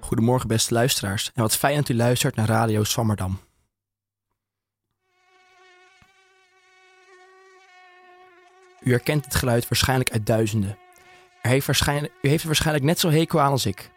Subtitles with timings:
[0.00, 3.40] Goedemorgen beste luisteraars en wat fijn dat u luistert naar Radio Swammerdam.
[8.80, 10.78] U herkent het geluid waarschijnlijk uit duizenden.
[11.42, 13.90] U heeft er waarschijnlijk net zo hekel aan als ik.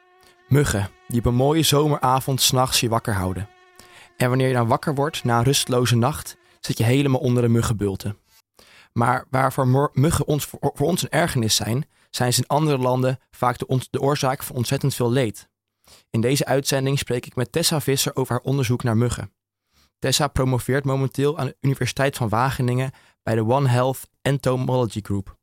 [0.48, 3.50] Muggen, die op een mooie zomeravond s'nachts je wakker houden.
[4.18, 7.50] En wanneer je dan wakker wordt na een rustloze nacht, zit je helemaal onder de
[7.50, 8.18] muggenbulten.
[8.94, 13.58] Maar waarvoor muggen ons, voor ons een ergernis zijn, zijn ze in andere landen vaak
[13.58, 15.50] de, de oorzaak van ontzettend veel leed.
[16.10, 19.32] In deze uitzending spreek ik met Tessa Visser over haar onderzoek naar muggen.
[20.00, 22.92] Tessa promoveert momenteel aan de Universiteit van Wageningen
[23.24, 25.38] bij de One Health Entomology Group.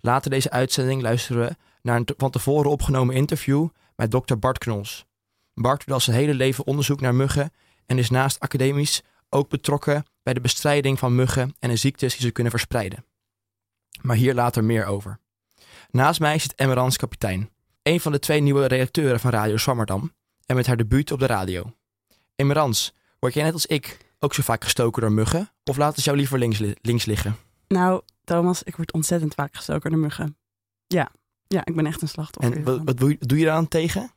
[0.00, 5.06] Later deze uitzending luisteren we naar een van tevoren opgenomen interview met dokter Bart Knols.
[5.54, 7.52] Bart doet al zijn hele leven onderzoek naar muggen
[7.86, 12.26] en is naast academisch ook betrokken bij de bestrijding van muggen en de ziektes die
[12.26, 13.04] ze kunnen verspreiden.
[14.02, 15.18] Maar hier later meer over.
[15.90, 17.50] Naast mij zit Emmerans kapitein,
[17.82, 20.12] een van de twee nieuwe redacteuren van Radio Swammerdam
[20.46, 21.72] en met haar debuut op de radio.
[22.36, 26.04] Emmerans, word jij net als ik ook zo vaak gestoken door muggen of laten ze
[26.04, 27.36] jou liever links, links liggen?
[27.68, 30.36] Nou, Thomas, ik word ontzettend vaak gestoken door muggen.
[30.86, 31.10] Ja,
[31.46, 32.56] ja ik ben echt een slachtoffer.
[32.56, 34.10] En wat, wat doe, je, doe je daar tegen?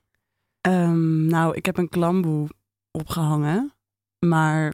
[0.68, 2.50] Um, nou, ik heb een klamboe
[2.92, 3.74] opgehangen,
[4.20, 4.74] maar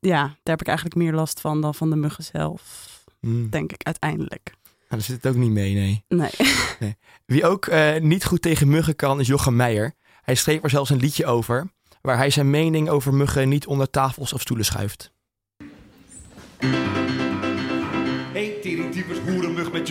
[0.00, 2.90] ja, daar heb ik eigenlijk meer last van dan van de muggen zelf.
[3.20, 3.50] Hmm.
[3.50, 4.54] Denk ik uiteindelijk.
[4.92, 6.04] Nou, daar zit het ook niet mee, nee.
[6.08, 6.30] Nee.
[6.80, 6.96] nee.
[7.26, 9.94] Wie ook uh, niet goed tegen muggen kan, is Jochem Meijer.
[10.22, 13.90] Hij schreef er zelfs een liedje over, waar hij zijn mening over muggen niet onder
[13.90, 15.12] tafels of stoelen schuift.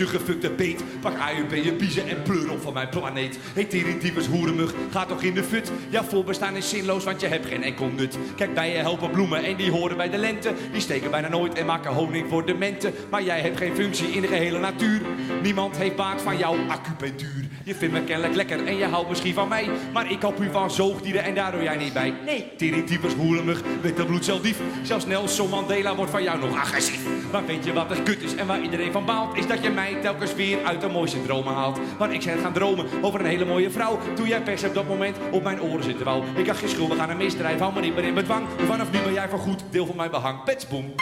[0.02, 0.84] Je gefukte beet.
[1.00, 3.38] Pak AUB, je biezen en pleur op van mijn planeet.
[3.54, 5.70] Hey, teringdiepers, hoerenmug, ga toch in de fut.
[5.88, 8.18] Ja, voorbestaan is zinloos, want je hebt geen enkel nut.
[8.36, 10.52] Kijk, bijen helpen bloemen en die horen bij de lente.
[10.72, 12.92] Die steken bijna nooit en maken honing voor de mente.
[13.10, 15.00] Maar jij hebt geen functie in de gehele natuur.
[15.42, 17.48] Niemand heeft baat van jouw acupunctuur.
[17.64, 19.68] Je vindt me kennelijk lekker en je houdt misschien van mij.
[19.92, 22.14] Maar ik hou u van zoogdieren en daar doe jij niet bij.
[22.24, 24.60] Nee, teringdiepers, hoerenmug, witte bloedceldief.
[24.82, 27.00] Zelfs Nelson Mandela wordt van jou nog agressief.
[27.32, 28.32] Maar weet je wat er kut is?
[28.36, 31.54] en waar iedereen van baalt, is dat je mij telkens weer uit de mooiste dromen
[31.54, 31.78] haalt.
[31.98, 33.98] Want ik ben gaan dromen over een hele mooie vrouw.
[34.14, 36.24] Toen jij pers op dat moment op mijn oren zitten wou.
[36.36, 38.46] Ik had geen schuldig aan een misdrijf, hou me niet meer in bedwang.
[38.66, 40.44] Vanaf nu ben jij voorgoed deel van mijn behang.
[40.44, 40.94] Petsboom.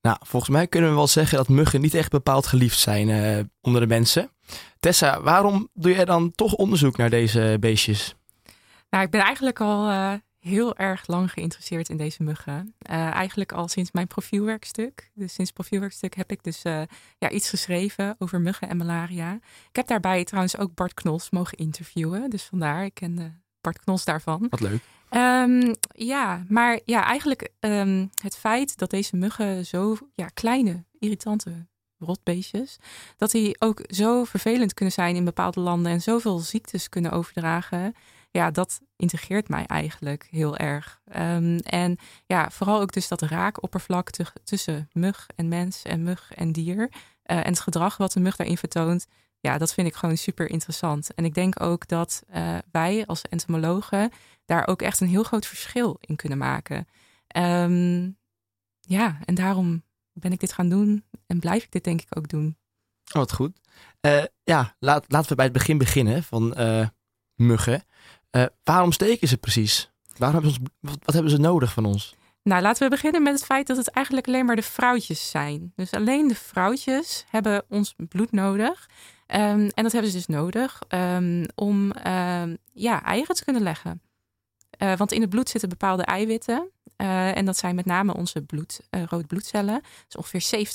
[0.00, 3.38] Nou, volgens mij kunnen we wel zeggen dat muggen niet echt bepaald geliefd zijn uh,
[3.60, 4.30] onder de mensen.
[4.80, 8.14] Tessa, waarom doe jij dan toch onderzoek naar deze beestjes?
[8.90, 10.12] Nou, ik ben eigenlijk al uh,
[10.46, 12.74] heel erg lang geïnteresseerd in deze muggen.
[12.90, 15.10] Uh, eigenlijk al sinds mijn profielwerkstuk.
[15.14, 16.82] Dus sinds profielwerkstuk heb ik dus uh,
[17.18, 19.34] ja, iets geschreven over muggen en malaria.
[19.68, 22.30] Ik heb daarbij trouwens ook Bart Knols mogen interviewen.
[22.30, 24.46] Dus vandaar, ik ken Bart Knols daarvan.
[24.50, 24.80] Wat leuk.
[25.10, 31.66] Um, ja, maar ja, eigenlijk um, het feit dat deze muggen zo ja, kleine, irritante
[31.98, 32.76] rotbeestjes,
[33.16, 37.94] dat die ook zo vervelend kunnen zijn in bepaalde landen en zoveel ziektes kunnen overdragen
[38.36, 41.00] ja, dat integreert mij eigenlijk heel erg.
[41.16, 41.96] Um, en
[42.26, 44.10] ja, vooral ook dus dat raakoppervlak
[44.44, 46.78] tussen mug en mens en mug en dier.
[46.78, 46.88] Uh,
[47.24, 49.06] en het gedrag wat de mug daarin vertoont,
[49.40, 51.14] ja, dat vind ik gewoon super interessant.
[51.14, 54.10] En ik denk ook dat uh, wij als entomologen
[54.44, 56.88] daar ook echt een heel groot verschil in kunnen maken.
[57.36, 58.18] Um,
[58.80, 62.28] ja, en daarom ben ik dit gaan doen en blijf ik dit denk ik ook
[62.28, 62.56] doen.
[63.06, 63.60] Oh, wat goed.
[64.00, 66.54] Uh, ja, laat, laten we bij het begin beginnen van
[67.34, 67.84] muggen.
[68.30, 69.90] Uh, waarom steken ze precies?
[70.16, 72.14] Waarom hebben ze wat, hebben ze nodig van ons?
[72.42, 75.72] Nou, laten we beginnen met het feit dat het eigenlijk alleen maar de vrouwtjes zijn.
[75.76, 78.88] Dus alleen de vrouwtjes hebben ons bloed nodig.
[79.26, 84.00] Um, en dat hebben ze dus nodig um, om um, ja, eieren te kunnen leggen.
[84.78, 86.70] Uh, want in het bloed zitten bepaalde eiwitten.
[86.96, 89.80] Uh, en dat zijn met name onze bloed, uh, rode bloedcellen.
[90.06, 90.66] Dus ongeveer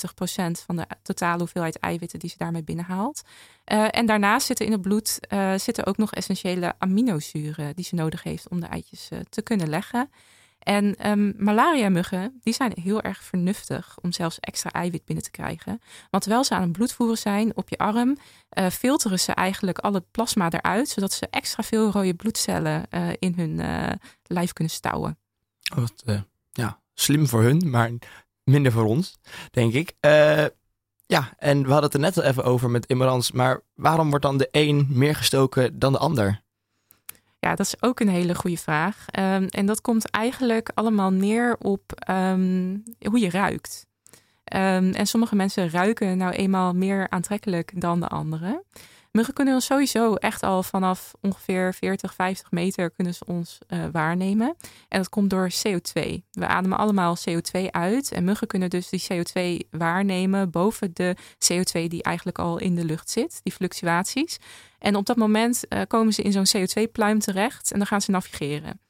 [0.58, 3.22] 70% van de totale hoeveelheid eiwitten die ze daarmee binnenhaalt.
[3.64, 5.18] En daarnaast zitten in het bloed
[5.56, 10.10] zitten ook nog essentiële aminozuren die ze nodig heeft om de eitjes te kunnen leggen.
[10.62, 15.80] En um, malaria-muggen, die zijn heel erg vernuftig om zelfs extra eiwit binnen te krijgen.
[16.10, 18.16] Want terwijl ze aan het bloedvoeren zijn op je arm,
[18.58, 23.34] uh, filteren ze eigenlijk alle plasma eruit, zodat ze extra veel rode bloedcellen uh, in
[23.36, 23.88] hun uh,
[24.22, 25.18] lijf kunnen stouwen.
[25.74, 26.04] Wat,
[26.52, 27.90] ja, slim voor hun, maar
[28.44, 29.18] minder voor ons,
[29.50, 29.94] denk ik.
[31.06, 34.24] ja, en we hadden het er net al even over met Immerans, maar waarom wordt
[34.24, 36.42] dan de een meer gestoken dan de ander?
[37.44, 39.06] Ja, dat is ook een hele goede vraag.
[39.18, 43.86] Um, en dat komt eigenlijk allemaal neer op um, hoe je ruikt.
[44.54, 48.62] Um, en sommige mensen ruiken nou eenmaal meer aantrekkelijk dan de anderen.
[49.12, 53.84] Muggen kunnen ons sowieso echt al vanaf ongeveer 40, 50 meter kunnen ze ons uh,
[53.92, 54.56] waarnemen.
[54.88, 56.02] En dat komt door CO2.
[56.30, 58.12] We ademen allemaal CO2 uit.
[58.12, 61.16] En muggen kunnen dus die CO2 waarnemen boven de
[61.52, 64.38] CO2 die eigenlijk al in de lucht zit, die fluctuaties.
[64.78, 68.10] En op dat moment uh, komen ze in zo'n CO2-pluim terecht en dan gaan ze
[68.10, 68.80] navigeren.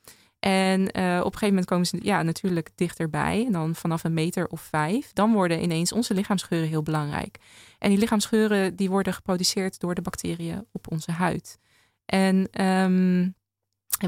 [0.44, 3.44] En uh, op een gegeven moment komen ze ja, natuurlijk dichterbij.
[3.46, 5.12] En dan vanaf een meter of vijf.
[5.12, 7.38] Dan worden ineens onze lichaamsgeuren heel belangrijk.
[7.78, 11.58] En die lichaamsgeuren die worden geproduceerd door de bacteriën op onze huid.
[12.06, 13.34] En um,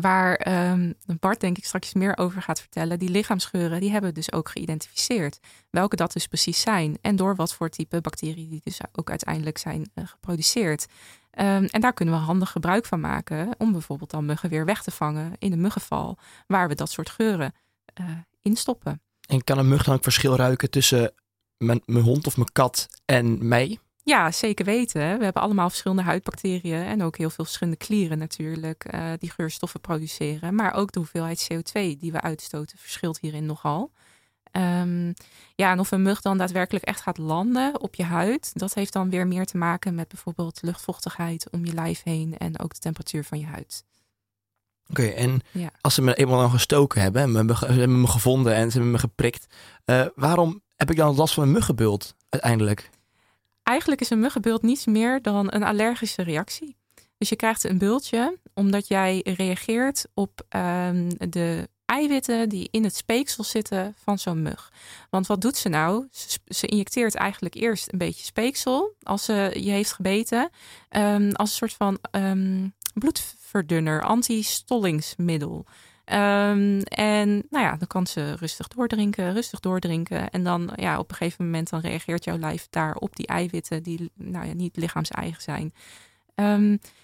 [0.00, 4.16] waar um, Bart denk ik straks meer over gaat vertellen, die lichaamsgeuren die hebben we
[4.16, 5.38] dus ook geïdentificeerd.
[5.70, 9.58] Welke dat dus precies zijn en door wat voor type bacteriën die dus ook uiteindelijk
[9.58, 10.86] zijn uh, geproduceerd.
[11.38, 14.82] Um, en daar kunnen we handig gebruik van maken om bijvoorbeeld dan muggen weer weg
[14.82, 17.52] te vangen in een muggenval, waar we dat soort geuren
[18.00, 18.06] uh,
[18.42, 19.02] in stoppen.
[19.28, 21.12] En kan een mug dan ook verschil ruiken tussen
[21.58, 23.78] mijn, mijn hond of mijn kat en mij?
[24.02, 25.18] Ja, zeker weten.
[25.18, 29.80] We hebben allemaal verschillende huidbacteriën en ook heel veel verschillende klieren natuurlijk uh, die geurstoffen
[29.80, 30.54] produceren.
[30.54, 33.92] Maar ook de hoeveelheid CO2 die we uitstoten verschilt hierin nogal.
[34.56, 35.14] Um,
[35.54, 38.92] ja, en of een mug dan daadwerkelijk echt gaat landen op je huid, dat heeft
[38.92, 42.80] dan weer meer te maken met bijvoorbeeld luchtvochtigheid om je lijf heen en ook de
[42.80, 43.84] temperatuur van je huid.
[44.90, 45.70] Oké, okay, en ja.
[45.80, 48.72] als ze me eenmaal dan gestoken hebben, en me, ze hebben me gevonden en ze
[48.72, 49.46] hebben me geprikt,
[49.86, 52.90] uh, waarom heb ik dan last van een muggenbult uiteindelijk?
[53.62, 56.76] Eigenlijk is een muggenbult niets meer dan een allergische reactie.
[57.18, 62.96] Dus je krijgt een bultje omdat jij reageert op um, de eiwitten die in het
[62.96, 64.72] speeksel zitten van zo'n mug.
[65.10, 66.06] Want wat doet ze nou?
[66.46, 70.50] Ze, injecteert eigenlijk eerst een beetje speeksel als ze je heeft gebeten.
[70.90, 75.64] Um, als een soort van um, bloedverdunner, anti-stollingsmiddel.
[76.12, 80.30] Um, en nou ja, dan kan ze rustig doordrinken, rustig doordrinken.
[80.30, 83.82] En dan ja, op een gegeven moment dan reageert jouw lijf daar op die eiwitten
[83.82, 85.72] die nou ja, niet lichaams-eigen zijn.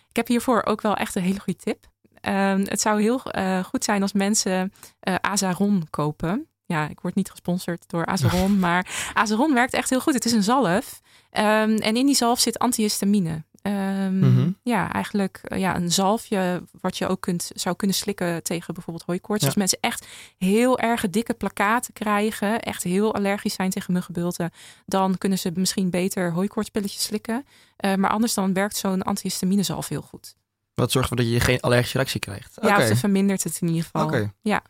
[0.09, 1.90] Ik heb hiervoor ook wel echt een hele goede tip.
[2.29, 4.73] Um, het zou heel uh, goed zijn als mensen
[5.09, 6.47] uh, Azaron kopen.
[6.67, 10.15] Ja, ik word niet gesponsord door Azaron, maar Azaron werkt echt heel goed.
[10.15, 11.01] Het is een zalf.
[11.33, 13.43] Um, en in die zalf zit antihistamine.
[13.63, 14.57] Um, mm -hmm.
[14.63, 19.07] Ja, eigenlijk uh, ja, een zalfje wat je ook kunt, zou kunnen slikken tegen bijvoorbeeld
[19.07, 19.41] hooikoorts.
[19.41, 19.49] Ja.
[19.49, 20.07] Als mensen echt
[20.39, 24.51] heel erg dikke plakaten krijgen, echt heel allergisch zijn tegen muggenbulten,
[24.87, 27.47] dan kunnen ze misschien beter hooikoortspilletjes slikken.
[27.85, 30.35] Uh, maar anders dan werkt zo'n antihistamine zalf heel goed.
[30.81, 32.59] Wat zorgt ervoor dat je geen allergische reactie krijgt?
[32.63, 32.83] Ja, okay.
[32.83, 34.05] of ze vermindert het in ieder geval.
[34.05, 34.33] Okay.
[34.43, 34.63] Ja.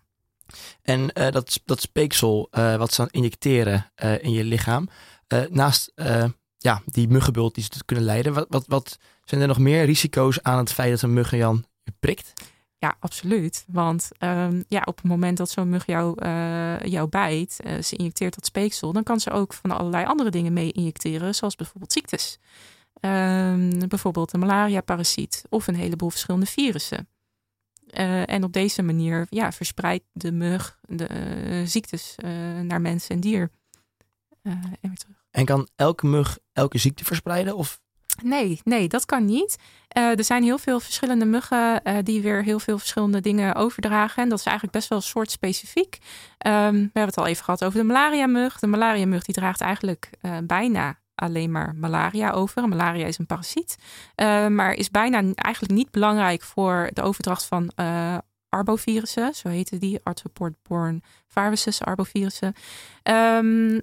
[0.83, 4.89] En uh, dat, dat speeksel uh, wat ze dan injecteren uh, in je lichaam,
[5.51, 5.93] naast
[6.59, 10.43] ja, die muggenbult die ze kunnen leiden, wat, wat, wat zijn er nog meer risico's
[10.43, 12.33] aan het feit dat een mug Jan je prikt?
[12.79, 13.65] Ja, absoluut.
[13.69, 16.25] Want um, ja, op het moment dat zo'n mug jou,
[16.89, 20.73] jou bijt, ze injecteert dat speeksel, dan kan ze ook van allerlei andere dingen mee
[20.73, 22.39] injecteren, zoals bijvoorbeeld ziektes.
[23.01, 27.09] Um, bijvoorbeeld een malaria-parasiet of een heleboel verschillende virussen.
[27.99, 32.31] Uh, en op deze manier ja, verspreidt de mug de uh, ziektes uh,
[32.61, 33.51] naar mens en dier.
[34.43, 35.17] en weer terug.
[35.31, 37.57] En kan elke mug elke ziekte verspreiden?
[37.57, 37.81] Of?
[38.23, 39.57] Nee, nee, dat kan niet.
[39.89, 44.23] er zijn heel veel verschillende muggen die weer heel veel verschillende dingen overdragen.
[44.23, 45.99] En dat is eigenlijk best wel soortspecifiek.
[46.47, 48.59] Um, we hebben het al even gehad over de malaria-mug.
[48.59, 50.11] De malaria-mug die draagt eigenlijk
[50.43, 52.69] bijna alleen maar malaria over.
[52.69, 53.77] Malaria is een parasiet,
[54.17, 59.79] uh, maar is bijna eigenlijk niet belangrijk voor de overdracht van uh, arbovirussen, zo heten
[59.79, 62.55] die, arthropod-borne viruses, arbovirussen.
[63.03, 63.79] Um,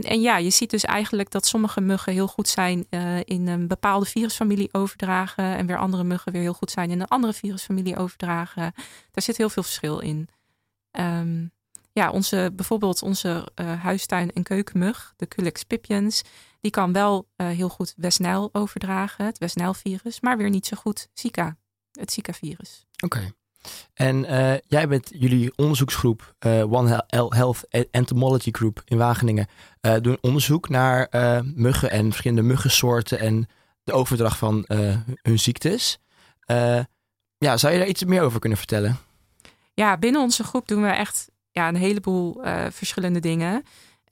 [0.00, 3.68] en ja, je ziet dus eigenlijk dat sommige muggen heel goed zijn uh, in een
[3.68, 7.96] bepaalde virusfamilie overdragen en weer andere muggen weer heel goed zijn in een andere virusfamilie
[7.96, 8.72] overdragen.
[9.10, 10.28] Daar zit heel veel verschil in.
[10.92, 11.52] Um,
[11.92, 16.22] ja, onze, bijvoorbeeld onze uh, huistuin- en keukenmug, de Culex pipiens,
[16.64, 21.08] die kan wel uh, heel goed Westnijl overdragen, het Westnijlvirus, maar weer niet zo goed
[21.12, 21.56] Zika,
[21.92, 22.86] het Zika-virus.
[23.04, 23.16] Oké.
[23.16, 23.32] Okay.
[23.94, 29.46] En uh, jij bent jullie onderzoeksgroep One Health Entomology Group in Wageningen.
[30.00, 31.08] doen onderzoek naar
[31.54, 33.46] muggen en verschillende muggensoorten en
[33.82, 34.64] de overdracht van
[35.22, 35.98] hun ziektes.
[37.38, 38.98] ja, zou je daar iets meer over kunnen vertellen?
[39.74, 42.40] Ja, binnen onze groep doen we echt ja, een heleboel
[42.70, 43.64] verschillende dingen.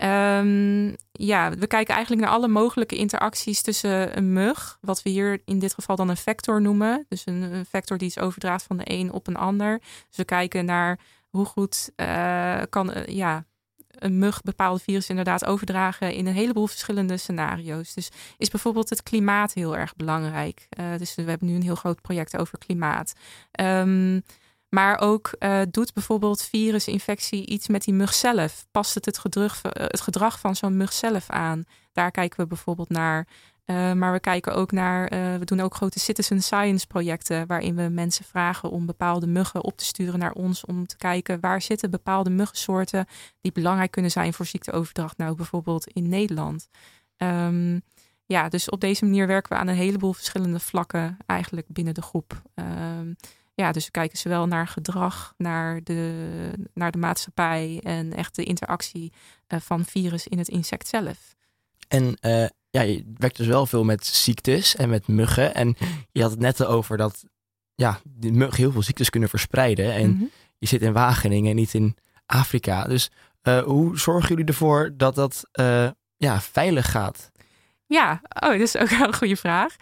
[0.02, 5.40] Um, ja, we kijken eigenlijk naar alle mogelijke interacties tussen een mug, wat we hier
[5.44, 7.06] in dit geval dan een vector noemen.
[7.08, 9.78] Dus een, vector die iets overdraagt van de een op een ander.
[9.78, 13.44] Dus we kijken naar hoe goed uh, kan uh, ja,
[13.88, 17.94] een mug bepaalde virus inderdaad overdragen in een heleboel verschillende scenario's.
[17.94, 20.68] Dus is bijvoorbeeld het klimaat heel erg belangrijk.
[20.80, 23.12] Uh, dus we hebben nu een heel groot project over klimaat.
[23.60, 24.22] Um,
[24.74, 28.66] maar ook uh, doet bijvoorbeeld virusinfectie iets met die mug zelf?
[28.70, 31.64] Past het het gedrag, het gedrag van zo'n mug zelf aan?
[31.92, 33.26] Daar kijken we bijvoorbeeld naar.
[33.66, 38.24] maar we kijken ook naar, we doen ook grote citizen science projecten waarin we mensen
[38.24, 42.30] vragen om bepaalde muggen op te sturen naar ons om te kijken waar zitten bepaalde
[42.30, 43.06] muggensoorten
[43.40, 45.16] die belangrijk kunnen zijn voor ziekteoverdracht.
[45.16, 46.68] Nou, bijvoorbeeld in Nederland.
[47.16, 47.82] Um,
[48.26, 52.02] ja, dus op deze manier werken we aan een heleboel verschillende vlakken eigenlijk binnen de
[52.02, 52.42] groep.
[52.54, 53.16] Um,
[53.62, 56.10] ja, dus we kijken zowel naar gedrag, naar de,
[56.74, 59.12] naar de maatschappij en echt de interactie
[59.48, 61.34] uh, van virus in het insect zelf.
[61.88, 65.54] En uh, ja, je werkt dus wel veel met ziektes en met muggen.
[65.54, 65.76] En
[66.12, 67.24] je had het net over dat
[67.74, 69.92] ja, die muggen heel veel ziektes kunnen verspreiden.
[69.92, 70.30] En mm -hmm.
[70.58, 72.84] je zit in Wageningen en niet in Afrika.
[72.84, 73.10] Dus
[73.42, 75.48] uh, hoe zorgen jullie ervoor dat dat
[76.16, 77.31] ja, veilig gaat?
[77.92, 79.76] Ja, oh, dat is ook wel een goede vraag.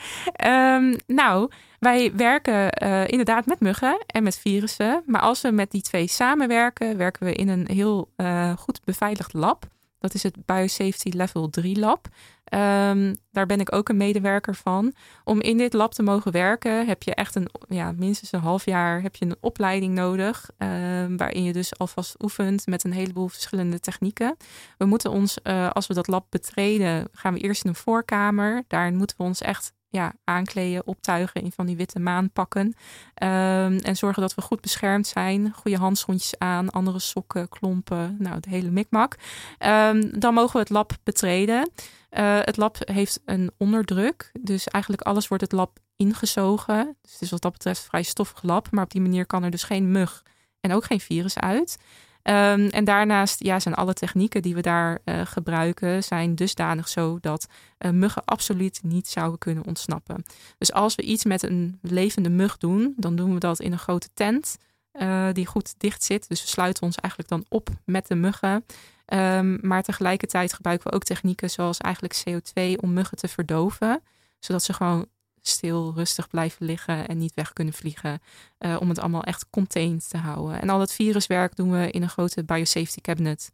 [0.47, 5.02] Um, nou, wij werken uh, inderdaad met muggen en met virussen.
[5.07, 9.33] Maar als we met die twee samenwerken, werken we in een heel uh, goed beveiligd
[9.33, 9.67] lab.
[10.00, 12.09] Dat is het Biosafety Level 3 Lab.
[12.54, 14.95] Um, daar ben ik ook een medewerker van.
[15.25, 18.64] Om in dit lab te mogen werken, heb je echt een, ja, minstens een half
[18.64, 20.50] jaar heb je een opleiding nodig.
[20.59, 24.37] Um, waarin je dus alvast oefent met een heleboel verschillende technieken.
[24.78, 28.64] We moeten ons, uh, als we dat lab betreden, gaan we eerst in een voorkamer.
[28.66, 32.66] Daarin moeten we ons echt ja, aankleden, optuigen in van die witte maanpakken.
[32.66, 35.52] Um, en zorgen dat we goed beschermd zijn.
[35.52, 39.16] Goede handschoentjes aan, andere sokken, klompen, nou, de hele mikmak.
[39.59, 41.70] Um, dan mogen we het lab betreden.
[42.11, 44.32] Uh, het lab heeft een onderdruk.
[44.40, 46.97] Dus eigenlijk alles wordt het lab ingezogen.
[47.02, 48.70] Dus het is wat dat betreft vrij stoffig lab.
[48.70, 50.23] Maar op die manier kan er dus geen mug
[50.61, 51.78] en ook geen virus uit.
[52.23, 57.19] Um, en daarnaast ja, zijn alle technieken die we daar uh, gebruiken, zijn dusdanig zo
[57.21, 57.47] dat
[57.79, 60.25] uh, muggen absoluut niet zouden kunnen ontsnappen.
[60.59, 63.79] Dus als we iets met een levende mug doen, dan doen we dat in een
[63.79, 64.57] grote tent
[64.93, 66.29] uh, die goed dicht zit.
[66.29, 68.65] Dus we sluiten ons eigenlijk dan op met de muggen.
[69.07, 74.03] Um, maar tegelijkertijd gebruiken we ook technieken zoals eigenlijk CO2 om muggen te verdoven,
[74.39, 75.07] zodat ze gewoon
[75.42, 78.20] stil, rustig blijven liggen en niet weg kunnen vliegen.
[78.59, 80.61] Uh, om het allemaal echt contained te houden.
[80.61, 83.50] En al dat viruswerk doen we in een grote biosafety cabinet.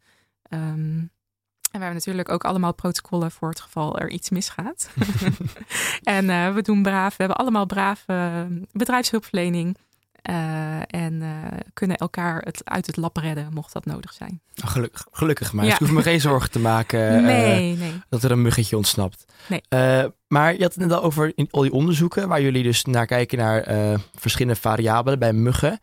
[0.49, 1.11] Um,
[1.71, 4.89] en we hebben natuurlijk ook allemaal protocollen voor het geval er iets misgaat.
[6.03, 9.77] en uh, we doen braaf, we hebben allemaal brave bedrijfshulpverlening.
[10.29, 11.29] Uh, en uh,
[11.73, 14.41] kunnen elkaar het uit het lab redden, mocht dat nodig zijn.
[14.63, 15.65] Oh, gelukkig, gelukkig maar.
[15.65, 15.69] Ja.
[15.69, 18.01] Dus ik hoef me geen zorgen te maken nee, nee.
[18.09, 19.25] dat er een muggetje ontsnapt.
[19.47, 19.61] Nee.
[20.27, 23.05] Maar je had het net al over in al die onderzoeken, waar jullie dus naar
[23.05, 23.63] kijken naar
[24.15, 25.79] verschillende variabelen bij muggen.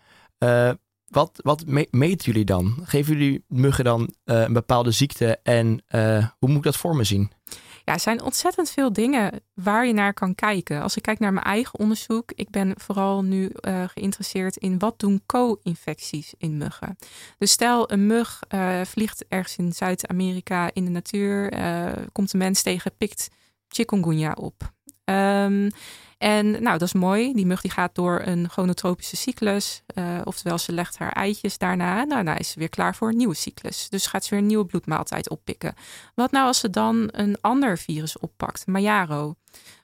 [1.06, 2.74] wat, wat me meten jullie dan?
[2.84, 5.82] Geven jullie muggen dan een bepaalde ziekte en
[6.38, 7.32] hoe moet ik dat voor me zien?
[7.84, 10.82] Ja, er zijn ontzettend veel dingen waar je naar kan kijken.
[10.82, 13.50] Als ik kijk naar mijn eigen onderzoek, ik ben vooral nu
[13.86, 16.96] geïnteresseerd in wat doen co-infecties in muggen.
[17.38, 18.40] Dus stel een mug
[18.84, 21.52] vliegt ergens in Zuid-Amerika in de natuur,
[22.12, 23.28] komt een mens tegen, pikt
[23.74, 24.72] chikungunya op.
[25.04, 25.70] Um,
[26.18, 27.32] en nou, dat is mooi.
[27.32, 29.82] Die mug gaat door een chronotropische cyclus.
[29.94, 32.04] Uh, oftewel, ze legt haar eitjes daarna.
[32.04, 33.88] Nou, nou is ze weer klaar voor een nieuwe cyclus.
[33.88, 35.74] Dus gaat ze weer een nieuwe bloedmaaltijd oppikken.
[36.14, 39.34] Wat nou als ze dan een ander virus oppakt, Mayaro?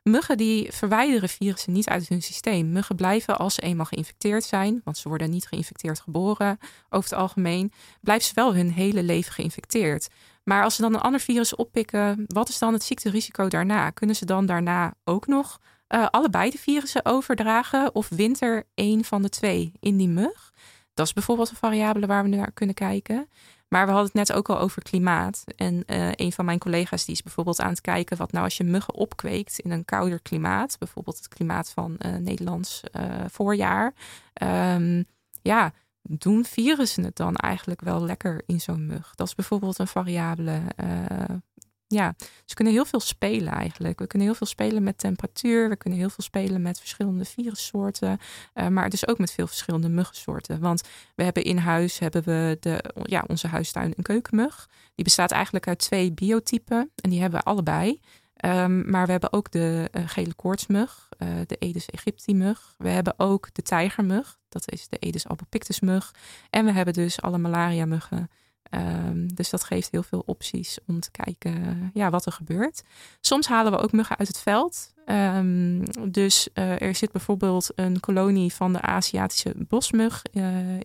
[0.02, 2.72] Muggen die verwijderen virussen niet uit hun systeem.
[2.72, 6.58] Muggen blijven als ze eenmaal geïnfecteerd zijn, want ze worden niet geïnfecteerd geboren
[6.90, 10.08] over het algemeen, blijven ze wel hun hele leven geïnfecteerd.
[10.42, 13.90] Maar als ze dan een ander virus oppikken, wat is dan het ziekterisico daarna?
[13.90, 19.04] Kunnen ze dan daarna ook nog uh, allebei de virussen overdragen of wint er één
[19.04, 20.52] van de twee in die mug?
[20.94, 23.28] Dat is bijvoorbeeld een variabele waar we naar kunnen kijken.
[23.68, 25.44] Maar we hadden het net ook al over klimaat.
[25.56, 28.56] En uh, een van mijn collega's die is bijvoorbeeld aan het kijken wat nou als
[28.56, 32.80] je muggen opkweekt in een kouder klimaat, bijvoorbeeld het klimaat van uh, Nederlands
[33.26, 33.94] voorjaar.
[34.42, 35.04] Um,
[35.42, 39.14] ja, doen virussen het dan eigenlijk wel lekker in zo'n mug?
[39.14, 40.62] Dat is bijvoorbeeld een variabele
[41.94, 42.14] ja,
[42.44, 43.98] ze kunnen heel veel spelen eigenlijk.
[43.98, 45.68] We kunnen heel veel spelen met temperatuur.
[45.68, 48.18] We kunnen heel veel spelen met verschillende virussoorten.
[48.54, 50.60] Uh, maar dus ook met veel verschillende muggensoorten.
[50.60, 50.82] Want
[51.14, 54.68] we hebben in huis hebben we de, ja, onze huistuin een keukenmug.
[54.94, 56.90] Die bestaat eigenlijk uit twee biotypen.
[56.94, 58.00] En die hebben we allebei.
[58.44, 62.74] Um, maar we hebben ook de uh, gele koortsmug, uh, de Aedes aegypti mug.
[62.78, 66.14] We hebben ook de tijgermug, dat is de Aedes albopictus mug.
[66.50, 68.30] En we hebben dus alle malaria muggen.
[68.74, 72.82] Um, dus dat geeft heel veel opties om te kijken ja, wat er gebeurt.
[73.20, 74.92] Soms halen we ook muggen uit het veld.
[75.06, 75.82] Um,
[76.12, 80.22] dus er zit bijvoorbeeld een kolonie van de Aziatische bosmug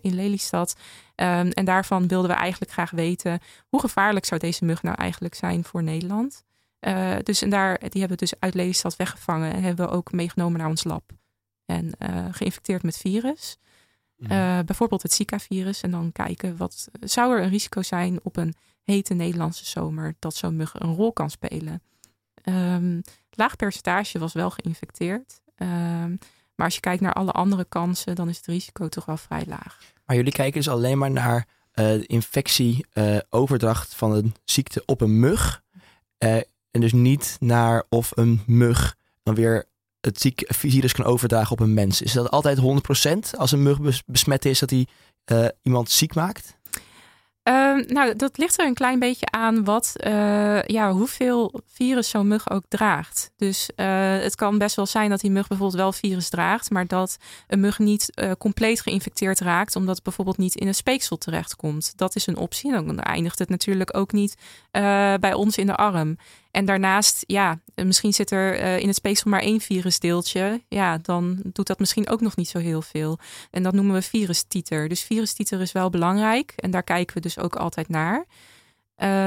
[0.00, 0.76] in Lelystad.
[1.14, 5.64] En daarvan wilden we eigenlijk graag weten hoe gevaarlijk zou deze mug nou eigenlijk zijn
[5.64, 6.44] voor Nederland.
[6.86, 10.12] Uh, dus en daar, die hebben we dus uit Lelystad weggevangen en hebben we ook
[10.12, 11.12] meegenomen naar ons lab.
[11.64, 11.92] En
[12.30, 13.56] geïnfecteerd met virus.
[14.18, 14.28] Uh,
[14.64, 15.80] bijvoorbeeld het Zika-virus.
[15.80, 20.34] En dan kijken wat zou er een risico zijn op een hete Nederlandse zomer dat
[20.34, 21.82] zo'n mug een rol kan spelen.
[22.44, 25.40] Um, laag percentage was wel geïnfecteerd.
[25.56, 26.18] Um,
[26.54, 29.44] maar als je kijkt naar alle andere kansen, dan is het risico toch wel vrij
[29.46, 29.78] laag.
[30.04, 31.46] Maar jullie kijken dus alleen maar naar
[32.06, 32.86] infectie,
[33.30, 35.62] overdracht van een ziekte op een mug.
[36.70, 39.64] En dus niet naar of een mug dan weer
[40.00, 42.02] het ziek virus kan overdragen op een mens.
[42.02, 42.58] Is dat altijd
[43.34, 44.86] 100% als een mug besmet is dat hij
[45.62, 46.56] iemand ziek maakt?
[47.48, 52.28] Uh, nou, dat ligt er een klein beetje aan wat, uh, ja, hoeveel virus zo'n
[52.28, 53.30] mug ook draagt.
[53.36, 53.86] Dus uh,
[54.18, 57.60] het kan best wel zijn dat die mug bijvoorbeeld wel virus draagt, maar dat een
[57.60, 61.92] mug niet compleet geïnfecteerd raakt, omdat het bijvoorbeeld niet in een speeksel terechtkomt.
[61.96, 62.72] Dat is een optie.
[62.72, 64.34] Dan eindigt het natuurlijk ook niet
[65.20, 66.16] bij ons in de arm.
[66.56, 70.62] En daarnaast, ja, misschien zit er uh, in het speeksel maar één virusdeeltje.
[70.68, 73.18] Ja, dan doet dat misschien ook nog niet zo heel veel.
[73.50, 74.88] En dat noemen we virustiter.
[74.88, 76.52] Dus virustiter is wel belangrijk.
[76.56, 78.24] En daar kijken we dus ook altijd naar.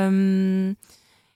[0.06, 0.76] Um,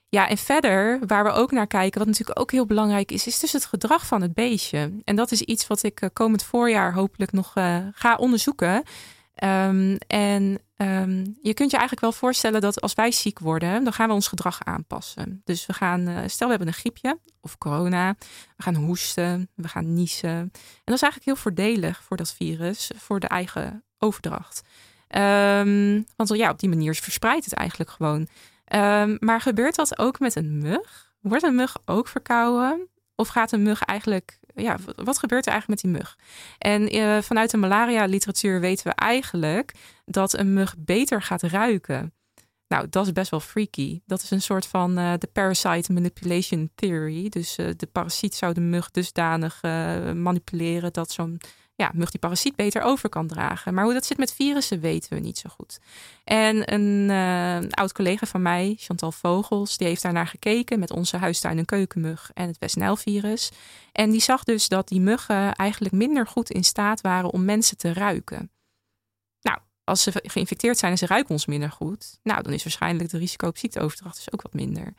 [0.09, 3.39] ja, en verder, waar we ook naar kijken, wat natuurlijk ook heel belangrijk is, is
[3.39, 4.91] dus het gedrag van het beestje.
[5.03, 8.83] En dat is iets wat ik uh, komend voorjaar hopelijk nog uh, ga onderzoeken.
[9.43, 13.93] Um, en um, je kunt je eigenlijk wel voorstellen dat als wij ziek worden, dan
[13.93, 15.41] gaan we ons gedrag aanpassen.
[15.43, 18.15] Dus we gaan, uh, stel we hebben een griepje of corona,
[18.57, 20.29] we gaan hoesten, we gaan niezen.
[20.29, 20.51] En
[20.83, 24.61] dat is eigenlijk heel voordelig voor dat virus, voor de eigen overdracht.
[25.09, 28.27] Um, want ja, op die manier verspreidt het eigenlijk gewoon.
[29.19, 31.13] maar gebeurt dat ook met een mug?
[31.21, 32.87] Wordt een mug ook verkouden?
[33.15, 36.17] Of gaat een mug eigenlijk ja, wat gebeurt er eigenlijk met die mug?
[36.57, 39.73] En uh, vanuit de malaria-literatuur weten we eigenlijk
[40.05, 42.13] dat een mug beter gaat ruiken.
[42.67, 44.01] Nou, dat is best wel freaky.
[44.05, 47.29] Dat is een soort van uh, de parasite manipulation theory.
[47.29, 49.61] Dus uh, de parasiet zou de mug dusdanig
[50.13, 51.39] manipuleren dat zo'n
[51.75, 53.73] ja, mug die parasiet beter over kan dragen.
[53.73, 55.79] Maar hoe dat zit met virussen weten we niet zo goed.
[56.23, 60.91] En een uh, oud collega van mij, Chantal Vogels, die heeft daar naar gekeken met
[60.91, 63.51] onze huistuin- en keukenmug en het West-Nijl-virus.
[63.91, 67.77] En die zag dus dat die muggen eigenlijk minder goed in staat waren om mensen
[67.77, 68.51] te ruiken.
[69.41, 73.09] Nou, als ze geïnfecteerd zijn en ze ruiken ons minder goed, nou, dan is waarschijnlijk
[73.09, 74.93] de risico op ziekteoverdracht dus ook wat minder.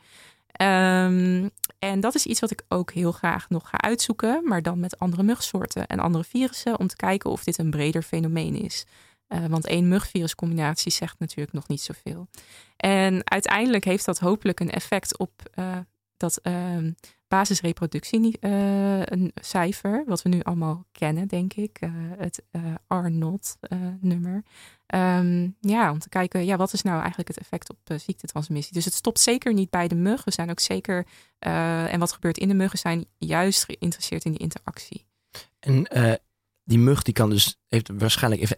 [0.61, 4.79] Um, en dat is iets wat ik ook heel graag nog ga uitzoeken, maar dan
[4.79, 8.85] met andere mugsoorten en andere virussen, om te kijken of dit een breder fenomeen is.
[9.29, 12.27] Uh, want één mugviruscombinatie zegt natuurlijk nog niet zoveel.
[12.77, 15.77] En uiteindelijk heeft dat hopelijk een effect op uh,
[16.17, 16.77] dat uh,
[17.27, 21.79] basisreproductiecijfer, wat we nu allemaal kennen, denk ik.
[22.17, 22.43] het
[22.87, 24.43] R-not-nummer.
[24.87, 28.73] Um, ja, om te kijken, ja, wat is nou eigenlijk het effect op uh, ziektetransmissie?
[28.73, 30.23] Dus het stopt zeker niet bij de mug.
[30.23, 31.05] We zijn ook zeker,
[31.47, 35.05] uh, en wat gebeurt in de muggen, zijn juist geïnteresseerd in die interactie.
[35.59, 36.13] En uh,
[36.63, 38.55] die mug die kan dus, heeft waarschijnlijk,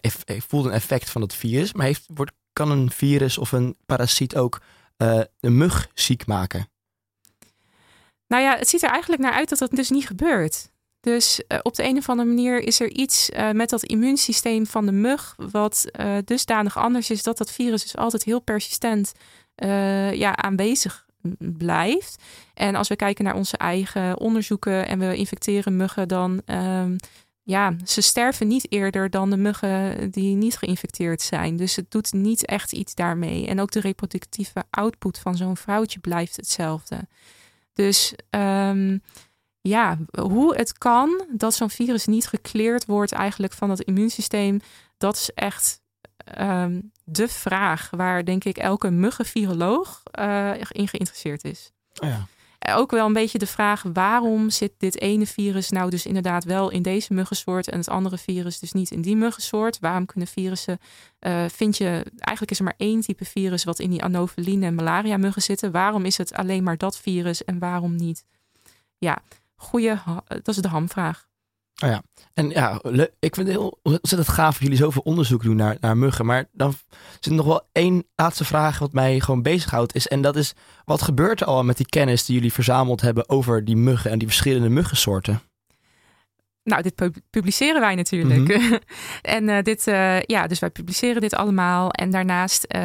[0.48, 4.36] voelt een effect van het virus, maar heeft, wordt, kan een virus of een parasiet
[4.36, 4.62] ook
[5.40, 6.70] een mug ziek maken?
[8.28, 10.70] Nou ja, het ziet er eigenlijk naar uit dat dat dus niet gebeurt.
[11.00, 14.66] Dus uh, op de een of andere manier is er iets uh, met dat immuunsysteem
[14.66, 19.12] van de mug, wat uh, dusdanig anders is dat dat virus dus altijd heel persistent
[20.12, 21.06] ja, aanwezig
[21.38, 22.24] blijft.
[22.54, 26.96] En als we kijken naar onze eigen onderzoeken en we infecteren muggen, dan um,
[27.44, 31.58] ja, ze sterven niet eerder dan de muggen die niet geïnfecteerd zijn.
[31.58, 33.48] Dus het doet niet echt iets daarmee.
[33.48, 37.08] En ook de reproductieve output van zo'n vrouwtje blijft hetzelfde.
[37.78, 39.02] Dus um,
[39.62, 44.60] ja, hoe het kan dat zo'n virus niet gekleerd wordt eigenlijk van het immuunsysteem,
[44.98, 45.82] dat is echt
[46.40, 51.72] um, de vraag waar denk ik elke muggenviroloog uh, in geïnteresseerd is.
[52.00, 52.28] Oh ja.
[52.60, 56.70] Ook wel een beetje de vraag waarom zit dit ene virus nou dus inderdaad wel
[56.70, 59.80] in deze muggensoort en het andere virus dus niet in die muggensoort?
[59.80, 60.80] Waarom kunnen virussen,
[61.20, 64.76] uh, vind je, eigenlijk is er maar één type virus wat in die anofeline en
[64.76, 65.72] malaria muggen zitten.
[65.72, 68.26] Waarom is het alleen maar dat virus en waarom niet?
[68.98, 69.17] Ja,
[69.56, 71.27] goede, dat is de hamvraag.
[71.84, 72.02] Oh ja,
[72.34, 72.82] en ja,
[73.20, 76.26] ik vind het heel ontzettend gaaf dat jullie zoveel onderzoek doen naar, naar muggen.
[76.26, 76.74] Maar dan
[77.13, 79.96] zit er nog wel één laatste vraag wat mij gewoon bezighoudt.
[79.96, 80.54] Is, en dat is,
[80.86, 84.18] wat gebeurt er al met die kennis die jullie verzameld hebben over die muggen en
[84.18, 85.42] die verschillende muggensoorten?
[86.63, 88.40] Nou, dit publiceren wij natuurlijk.
[88.40, 88.80] Mm -hmm.
[89.38, 91.92] en uh, dit, uh, ja, dus wij publiceren dit allemaal.
[91.92, 92.82] En daarnaast uh,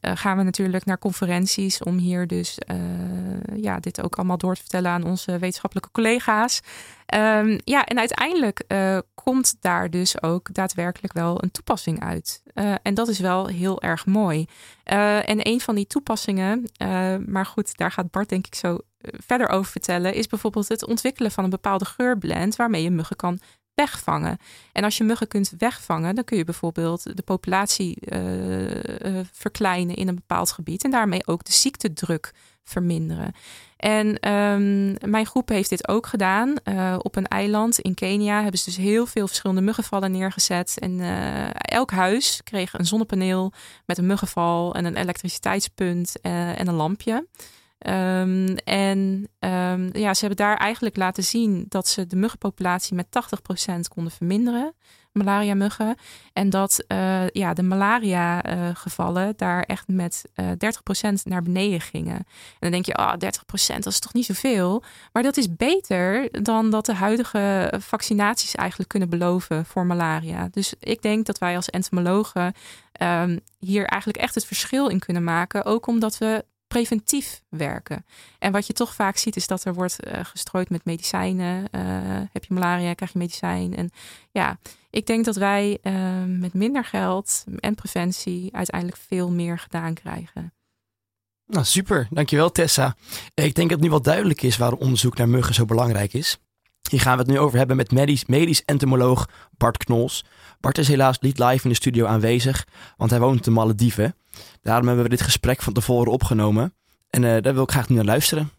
[0.00, 2.58] gaan we natuurlijk naar conferenties om hier dus
[3.56, 6.60] ja, dit ook allemaal door te vertellen aan onze wetenschappelijke collega's.
[7.14, 8.64] Um, ja, en uiteindelijk
[9.14, 12.42] komt daar dus ook daadwerkelijk wel een toepassing uit.
[12.82, 14.46] en dat is wel heel erg mooi.
[14.84, 16.70] en een van die toepassingen,
[17.26, 21.30] maar goed, daar gaat Bart denk ik zo verder over vertellen, is bijvoorbeeld het ontwikkelen
[21.30, 23.38] van een bepaalde geurblend waarmee je muggen kan
[23.74, 24.38] wegvangen.
[24.72, 27.98] En als je muggen kunt wegvangen, dan kun je bijvoorbeeld de populatie
[29.32, 32.32] verkleinen in een bepaald gebied en daarmee ook de ziektedruk
[32.66, 33.32] verminderen.
[33.76, 36.54] En ehm, mijn groep heeft dit ook gedaan.
[36.64, 40.78] Uh, op een eiland in Kenia hebben ze dus heel veel verschillende muggenvallen neergezet.
[40.78, 43.52] En uh, elk huis kreeg een zonnepaneel
[43.86, 47.26] met een muggenval en een elektriciteitspunt uh, en een lampje.
[47.78, 53.06] Um, en um, ja, ze hebben daar eigenlijk laten zien dat ze de muggenpopulatie met
[53.06, 54.74] 80% konden verminderen
[55.16, 55.96] malaria-muggen.
[56.32, 60.56] En dat uh, ja, de malaria-gevallen daar echt met uh, eh,
[61.10, 62.16] 30% naar beneden gingen.
[62.16, 62.24] En
[62.58, 63.16] dan denk je, oh, 30%
[63.78, 64.82] dat is toch niet zoveel?
[65.12, 70.48] Maar dat is beter dan dat de huidige vaccinaties eigenlijk kunnen beloven voor malaria.
[70.50, 72.54] Dus ik denk dat wij als entomologen
[73.02, 75.64] um, hier eigenlijk echt het verschil in kunnen maken.
[75.64, 78.06] Ook omdat we preventief werken.
[78.38, 81.58] En wat je toch vaak ziet is dat er wordt uh, gestrooid met medicijnen.
[81.58, 81.80] Uh,
[82.32, 83.76] heb je malaria, krijg je medicijn.
[83.76, 83.90] En
[84.30, 84.58] ja,
[84.90, 90.54] ik denk dat wij uh, met minder geld en preventie uiteindelijk veel meer gedaan krijgen.
[91.46, 92.06] Nou, super.
[92.10, 92.96] Dankjewel Tessa.
[93.34, 96.38] Ik denk dat nu wel duidelijk is waarom onderzoek naar muggen zo belangrijk is.
[96.90, 100.24] Hier gaan we het nu over hebben met medisch entomoloog Bart Knols.
[100.66, 104.16] Bart is helaas niet live in de studio aanwezig, want hij woont in de Malediven.
[104.62, 106.74] Daarom hebben we dit gesprek van tevoren opgenomen.
[107.10, 108.50] En uh, daar wil ik graag nu naar luisteren.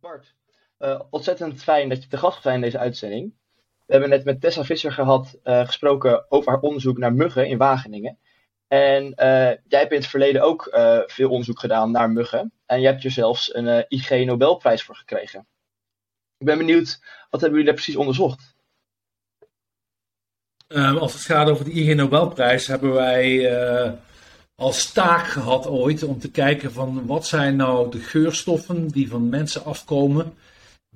[0.00, 0.34] Bart,
[0.78, 3.34] uh, ontzettend fijn dat je te gast bent in deze uitzending.
[3.86, 7.58] We hebben net met Tessa Visser gehad, uh, gesproken over haar onderzoek naar muggen in
[7.58, 8.18] Wageningen.
[8.68, 10.68] En jij hebt in het verleden ook
[11.06, 12.52] veel onderzoek gedaan naar muggen.
[12.66, 15.46] En je hebt er zelfs een IG Nobelprijs voor gekregen.
[16.38, 18.55] Ik ben benieuwd, wat hebben jullie daar precies onderzocht?
[20.68, 23.50] Um, als het gaat over de IG Nobelprijs, hebben wij
[24.54, 29.28] als taak gehad ooit om te kijken van wat zijn nou de geurstoffen die van
[29.28, 30.32] mensen afkomen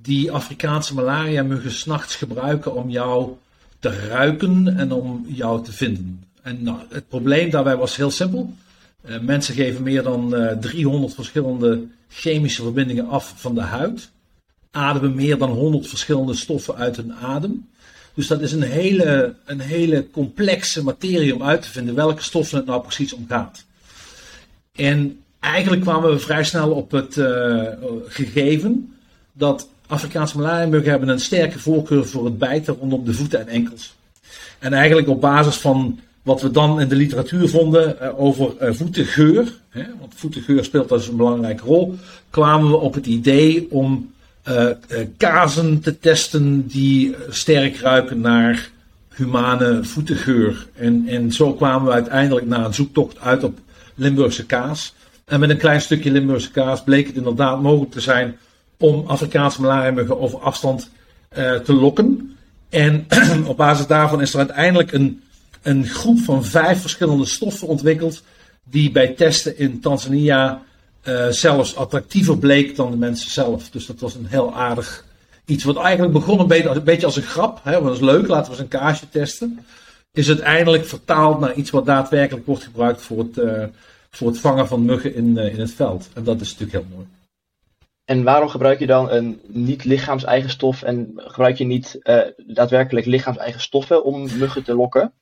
[0.02, 3.32] die Afrikaanse malaria-muggen s'nachts gebruiken om jou
[3.78, 6.24] te ruiken en om jou te vinden.
[6.42, 8.54] En nou, het probleem daarbij was heel simpel.
[9.08, 14.10] Uh, mensen geven meer dan uh, eh, 300 verschillende chemische verbindingen af van de huid.
[14.70, 17.68] Ademen meer dan 100 verschillende stoffen uit hun adem.
[18.20, 22.56] Dus dat is een hele, een hele complexe materie om uit te vinden welke stoffen
[22.56, 23.64] het nou precies om gaat.
[24.72, 27.66] En eigenlijk kwamen we vrij snel op het uh,
[28.06, 28.94] gegeven
[29.32, 33.94] dat Afrikaanse malaria-muggen hebben een sterke voorkeur voor het bijten rondom de voeten en enkels.
[34.58, 38.74] En eigenlijk op basis van wat we dan in de literatuur vonden uh, over uh,
[38.74, 41.94] voetengeur, hè, want voetengeur speelt dus een belangrijke rol,
[42.30, 44.12] kwamen we op het idee om
[44.50, 44.66] uh,
[45.16, 48.70] kazen te testen die sterk ruiken naar
[49.14, 50.66] humane voetengeur.
[50.74, 53.58] En, en zo kwamen we uiteindelijk na een zoektocht uit op
[53.94, 54.94] Limburgse kaas.
[55.24, 58.36] En met een klein stukje Limburgse kaas bleek het inderdaad mogelijk te zijn
[58.78, 60.90] om Afrikaanse malaria over afstand
[61.38, 62.36] uh, te lokken.
[62.68, 63.06] En
[63.46, 65.22] op basis daarvan is er uiteindelijk een,
[65.62, 68.22] een groep van vijf verschillende stoffen ontwikkeld.
[68.64, 70.62] Die bij testen in Tanzania
[71.04, 73.70] uh, zelfs attractiever bleek dan de mensen zelf.
[73.70, 75.04] Dus dat was een heel aardig
[75.44, 75.64] iets.
[75.64, 77.60] Wat eigenlijk begon een beetje, een beetje als een grap.
[77.62, 79.64] Hè, dat is leuk, laten we eens een kaasje testen.
[80.12, 83.64] Is uiteindelijk vertaald naar iets wat daadwerkelijk wordt gebruikt voor het, uh,
[84.10, 86.08] voor het vangen van muggen in, uh, in het veld.
[86.14, 87.06] En dat is natuurlijk heel mooi.
[88.04, 91.98] En waarom gebruik je dan een niet lichaams-eigen stof en gebruik je niet
[92.46, 95.12] daadwerkelijk lichaams-eigen stoffen om muggen te lokken?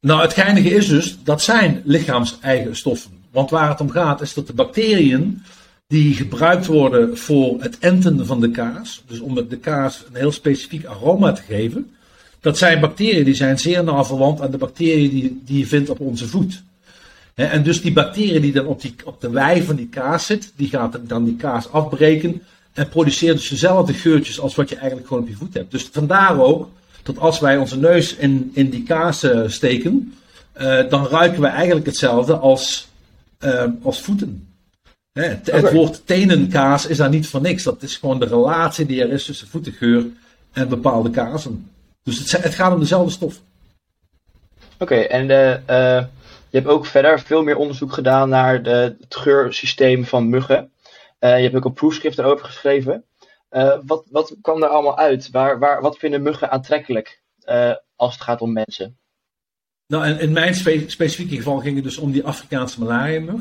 [0.00, 3.19] Nou, het geinige is dus, dat zijn lichaams-eigen stoffen.
[3.32, 5.42] Want waar het om gaat is dat de bacteriën
[5.86, 10.32] die gebruikt worden voor het enten van de kaas, dus om de kaas een heel
[10.32, 11.90] specifiek aroma te geven,
[12.40, 15.90] dat zijn bacteriën die zijn zeer nauw verwant aan de bacteriën die, die je vindt
[15.90, 16.62] op onze voet.
[17.34, 20.52] en dus die bacterie die dan op, die, op de wei van die kaas zit,
[20.56, 25.06] die gaat dan die kaas afbreken en produceert dus dezelfde geurtjes als wat je eigenlijk
[25.06, 25.70] gewoon op je voet hebt.
[25.70, 26.68] Dus vandaar ook
[27.02, 30.14] dat als wij onze neus in, in die kaas uh, steken,
[30.60, 32.88] uh, dan ruiken we eigenlijk hetzelfde als,
[33.44, 34.54] uh, als voeten.
[35.12, 35.60] Hè, het, okay.
[35.60, 37.62] het, woord tenenkaas is daar niet voor niks.
[37.62, 40.06] Dat is gewoon de relatie die er is tussen voetengeur
[40.52, 41.70] en bepaalde kazen.
[42.02, 43.40] Dus het, het gaat om dezelfde stof.
[44.74, 46.06] Oké, okay, en de, uh,
[46.48, 50.72] je hebt ook verder veel meer onderzoek gedaan naar de, het geursysteem van muggen.
[51.20, 53.04] Uh, je hebt ook een proefschrift erover geschreven.
[53.50, 55.30] Uh, wat, wat kwam er allemaal uit?
[55.30, 57.22] Waar, waar, wat vinden muggen aantrekkelijk
[57.96, 58.99] als het gaat om mensen?
[59.90, 63.40] Nou, in, mijn spe specifieke geval ging het dus om die Afrikaanse malaria-mug.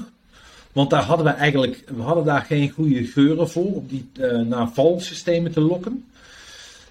[0.72, 4.10] Want daar hadden we eigenlijk we hadden daar geen goede geuren voor om die
[4.48, 6.06] naar valsystemen te lokken.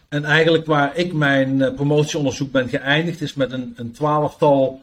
[0.09, 4.81] En eigenlijk waar ik mijn uh, promotieonderzoek ben geëindigd, is met een, een twaalftal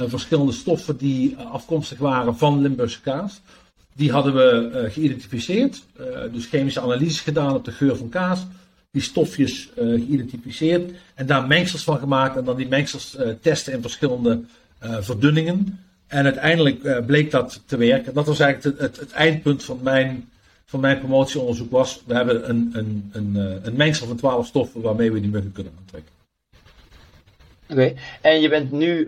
[0.00, 3.40] uh, verschillende stoffen die uh, afkomstig waren van Limburgse kaas.
[3.92, 5.82] Die hadden we geïdentificeerd,
[6.32, 8.46] dus chemische analyses gedaan op de geur van kaas.
[8.94, 14.40] Die stofjes geïdentificeerd en daar mengsels van gemaakt en dan die mengsels testen in verschillende
[14.80, 15.78] verdunningen.
[16.06, 18.14] En uiteindelijk bleek dat te werken.
[18.14, 20.28] Dat was eigenlijk het, het, eindpunt van mijn
[20.64, 24.80] van mijn promotieonderzoek was, we hebben een, een, een, eh, een mengsel van 12 stoffen
[24.80, 26.12] waarmee we die muggen kunnen aantrekken.
[27.68, 29.06] Oké, en je bent nu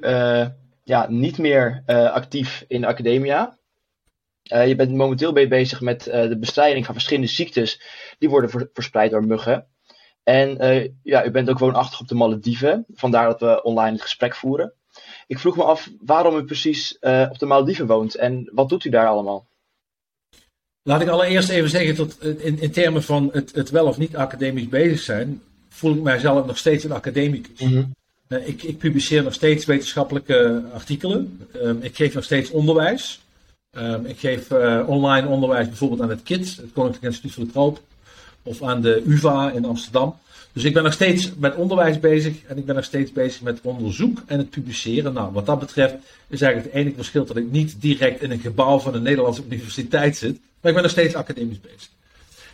[0.83, 3.59] ja, niet meer actief in de academia.
[4.42, 7.81] Je bent momenteel bezig met de bestrijding van verschillende ziektes
[8.18, 9.66] die worden ver verspreid door muggen.
[10.26, 10.56] En
[11.02, 14.72] ja, u bent ook woonachtig op de Malediven, vandaar dat we online het gesprek voeren.
[15.26, 16.98] Ik vroeg me af waarom u precies
[17.30, 19.46] op de Malediven woont en wat doet u daar allemaal?
[20.82, 24.16] Laat ik allereerst even zeggen, dat in, in termen van het, het wel of niet
[24.16, 27.60] academisch bezig zijn, voel ik mijzelf nog steeds een academicus.
[27.60, 27.94] Mm -hmm.
[28.28, 31.48] uh, ik, ik, publiceer nog steeds wetenschappelijke artikelen.
[31.54, 33.20] Uh, ik geef nog steeds onderwijs.
[33.78, 37.50] Uh, ik geef eh, online onderwijs bijvoorbeeld aan het KIT, het Koninklijk Instituut voor de
[37.50, 37.80] Troop,
[38.46, 40.16] of aan de UVA in Amsterdam.
[40.52, 43.59] Dus ik ben nog steeds met onderwijs bezig en ik ben nog steeds bezig met
[43.62, 45.12] onderzoek en het publiceren.
[45.12, 45.94] Nou, wat dat betreft
[46.28, 49.42] is eigenlijk het enige verschil dat ik niet direct in een gebouw van een Nederlandse
[49.50, 51.88] universiteit zit, maar ik ben nog steeds academisch bezig.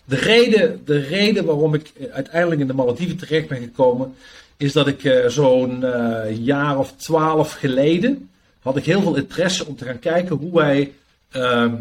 [0.05, 4.15] De reden, de reden waarom ik uiteindelijk in de Malediven terecht ben gekomen,
[4.57, 8.31] is dat ik uh, zo'n uh, jaar of twaalf geleden
[8.63, 10.93] had ik heel veel interesse om te gaan kijken hoe wij,
[11.37, 11.73] uh,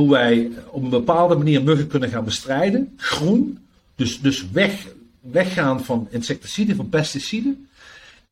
[0.00, 2.92] hoe wij op een bepaalde manier muggen kunnen gaan bestrijden.
[2.96, 3.58] Groen,
[3.94, 4.86] dus, dus weg,
[5.20, 7.68] weggaan van insecticiden, van pesticiden.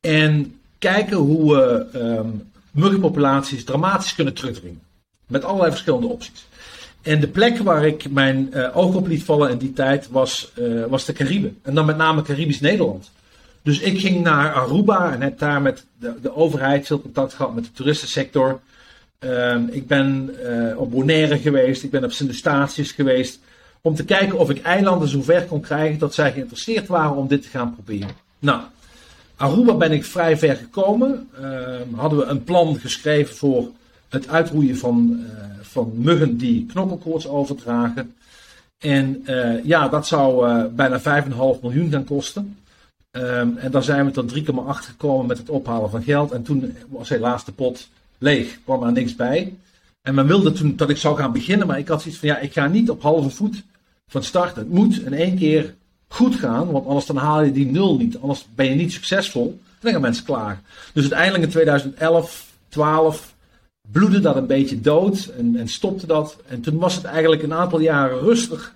[0.01, 4.81] En kijken hoe we um, muggenpopulaties dramatisch kunnen terugdringen.
[5.27, 6.47] Met allerlei verschillende opties.
[7.03, 10.53] En de plek waar ik mijn uh, oog op liet vallen in die tijd was,
[10.59, 11.59] uh, was de Cariben.
[11.63, 13.11] En dan met name Caribisch Nederland.
[13.63, 17.55] Dus ik ging naar Aruba en heb daar met de, de overheid veel contact gehad
[17.55, 18.61] met de toeristensector.
[19.25, 23.41] Uh, ik ben uh, op Bonaire geweest, ik ben op Sint-Eustatius geweest.
[23.81, 27.43] Om te kijken of ik eilanden zover kon krijgen dat zij geïnteresseerd waren om dit
[27.43, 28.17] te gaan proberen.
[28.39, 28.61] Nou,
[29.37, 31.29] Aruba ben ik vrij ver gekomen.
[31.41, 33.71] Ehm, hadden we een plan geschreven voor
[34.09, 38.15] het uitroeien van, uh, van muggen die knokkelkoorts overdragen.
[38.79, 42.57] En uh, ja, dat zou bijna 5,5 miljoen gaan kosten.
[43.11, 46.33] Um, en dan zijn we tot 3,8 gekomen met het ophalen van geld.
[46.33, 49.55] En toen was helaas de pot leeg, kwam er niks bij.
[50.03, 52.39] En men wilde toen dat ik zou gaan beginnen, maar ik had zoiets van ja,
[52.39, 53.63] ik ga niet op halve voet
[54.07, 54.57] van start.
[54.57, 55.75] Het moet in één keer
[56.09, 58.21] goed gaan, want anders dan haal je die nul niet.
[58.21, 59.61] Anders ben je niet succesvol.
[59.81, 60.61] Dan gaan mensen klaar.
[60.93, 63.35] Dus uiteindelijk in 2011, 12
[63.93, 66.37] bloedde dat een beetje dood en, en, stopte dat.
[66.47, 68.75] En toen was het eigenlijk een aantal jaren rustig.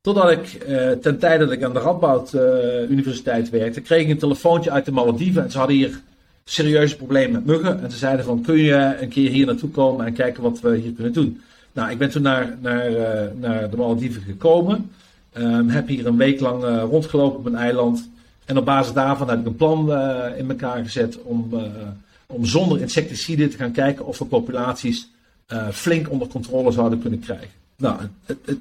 [0.00, 4.08] Totdat ik uh, ten tijde dat ik aan de Radboud uh, Universiteit werkte, kreeg ik
[4.08, 5.42] een telefoontje uit de Malediven.
[5.42, 6.00] En ze hadden hier
[6.48, 7.82] serieuze problemen met muggen.
[7.82, 10.76] En ze zeiden van, kun je een keer hier naartoe komen en kijken wat we
[10.76, 11.40] hier kunnen doen.
[11.72, 13.00] Nou, ik ben toen naar, naar, uh,
[13.40, 14.90] naar de Malediven gekomen.
[15.38, 18.10] Um, heb hier een week lang rondgelopen op een eiland.
[18.44, 19.92] En op basis daarvan heb ik een plan
[20.36, 21.48] in elkaar gezet om
[22.26, 25.10] om zonder insecticiden te gaan kijken of we populaties
[25.72, 27.50] flink onder controle zouden kunnen krijgen.
[27.76, 28.58] Nou, het,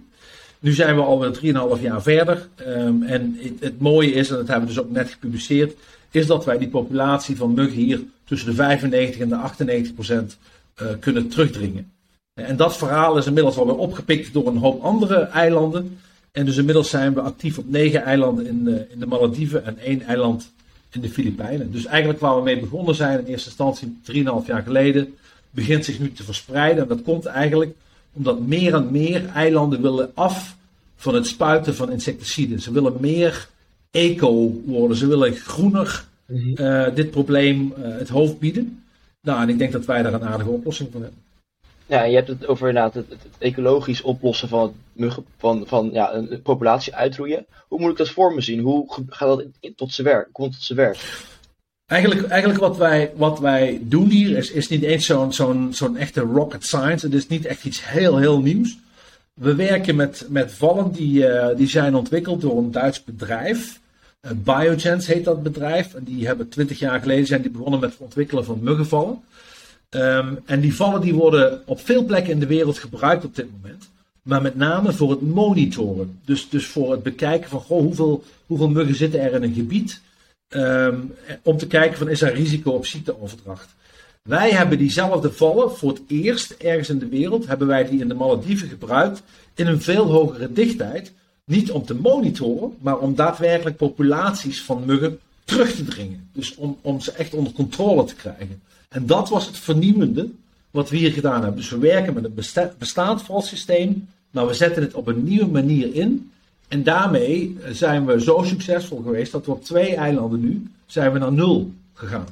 [0.60, 2.48] nu zijn we alweer 3,5 jaar verder.
[2.68, 5.74] Um, en het, het, mooie is, en dat hebben we dus ook net gepubliceerd,
[6.16, 10.38] is dat wij die populatie van muggen hier tussen de 95 en de 98 procent
[10.82, 11.92] uh, kunnen terugdringen.
[12.34, 15.98] En dat verhaal is inmiddels alweer opgepikt door een hoop andere eilanden.
[16.32, 19.78] En dus inmiddels zijn we actief op negen eilanden in de, in de Malediven en
[19.78, 20.54] één eiland
[20.92, 21.72] in de Filipijnen.
[21.72, 25.16] Dus eigenlijk waar we mee begonnen zijn in eerste instantie 3,5 jaar geleden,
[25.50, 26.84] begint zich nu te verspreiden.
[26.84, 27.76] En dat komt eigenlijk
[28.14, 30.56] omdat meer en meer eilanden willen af
[30.96, 32.62] van het spuiten van insecticiden.
[32.62, 33.50] Ze willen meer
[33.96, 34.98] eco worden.
[34.98, 38.84] Ze willen groener uh, dit probleem uh, het hoofd bieden.
[39.22, 41.20] Nou, en ik denk dat wij daar een aardige oplossing voor hebben.
[41.86, 46.14] Ja, je hebt het over inderdaad het, het, ecologisch oplossen van, muggen, van, van ja,
[46.14, 47.46] een populatie uitroeien.
[47.68, 48.60] Hoe moet ik dat voor me zien?
[48.60, 50.30] Hoe gaat dat in, tot zijn werk?
[50.32, 50.98] Komt tot zijn werk?
[51.86, 55.98] Eigenlijk, eigenlijk wat, wij, wat wij doen hier is, is niet eens zo'n zo'n zo'n
[55.98, 57.06] echte rocket science.
[57.06, 58.78] Het is niet echt iets heel, heel nieuws.
[59.34, 63.80] We werken met, met vallen die, uh, die zijn ontwikkeld door een Duits bedrijf.
[64.26, 65.94] Uh, Biogens heet dat bedrijf.
[65.94, 69.20] En die hebben twintig jaar geleden zijn die begonnen met het ontwikkelen van muggenvallen.
[69.90, 73.48] Um, en die vallen die worden op veel plekken in de wereld gebruikt op dit
[73.52, 73.90] moment.
[74.22, 76.20] Maar met name voor het monitoren.
[76.26, 80.02] Dus, dus voor het bekijken van goh, hoeveel, hoeveel muggen zitten er in een gebied.
[80.50, 83.76] Um, om te kijken van is er risico op ziekteoverdracht.
[84.22, 87.48] Wij hebben diezelfde vallen voor het eerst ergens in de wereld.
[87.48, 89.22] Hebben wij die in de Malediven gebruikt.
[89.56, 91.14] In een veel hogere dichtheid.
[91.46, 96.30] Niet om te monitoren, maar om daadwerkelijk populaties van muggen terug te dringen.
[96.34, 98.62] Dus om, om ze echt onder controle te krijgen.
[98.90, 100.30] En dat was het vernieuwende
[100.72, 101.56] wat we hier gedaan hebben.
[101.56, 102.46] Dus we werken met een
[102.78, 106.32] bestaand valsysteem, maar we zetten het op een nieuwe manier in.
[106.68, 111.20] En daarmee zijn we zo succesvol geweest dat we op twee eilanden nu zijn we
[111.20, 112.28] naar nul gegaan.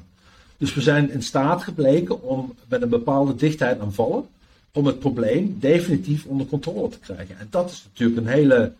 [0.57, 4.25] Dus we zijn in staat gebleken om met een bepaalde dichtheid aan vallen
[4.71, 7.39] om het probleem definitief onder controle te krijgen.
[7.39, 8.73] En dat is natuurlijk een hele,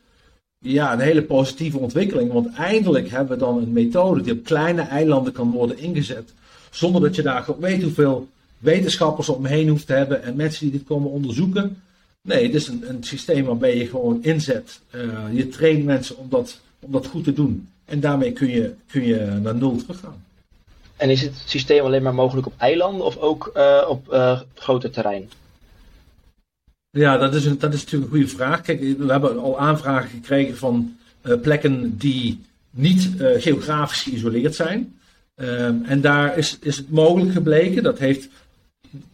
[0.64, 2.32] ja, een hele positieve ontwikkeling.
[2.32, 6.34] Want eindelijk hebben we dan een methode die op kleine eilanden kan worden ingezet.
[6.72, 10.78] Zonder dat je daar weet hoeveel wetenschappers om heen hoeft te hebben en mensen die
[10.80, 11.82] dit komen onderzoeken.
[12.22, 14.80] Nee, het is een, een systeem waarbij je gewoon inzet.
[14.96, 17.68] Uh, je traint mensen om dat, om dat goed te doen.
[17.86, 20.24] En daarmee kun je, kun je naar nul teruggaan.
[20.98, 24.92] En is het systeem alleen maar mogelijk op eilanden of ook uh, op uh, groter
[24.92, 25.30] terrein?
[26.96, 28.62] Ja, dat is, een, dat is natuurlijk een goede vraag.
[28.62, 35.00] Kijk, we hebben al aanvragen gekregen van uh, plekken die niet geografisch geïsoleerd zijn.
[35.36, 38.28] Ehm, en daar is, is het mogelijk gebleken, dat heeft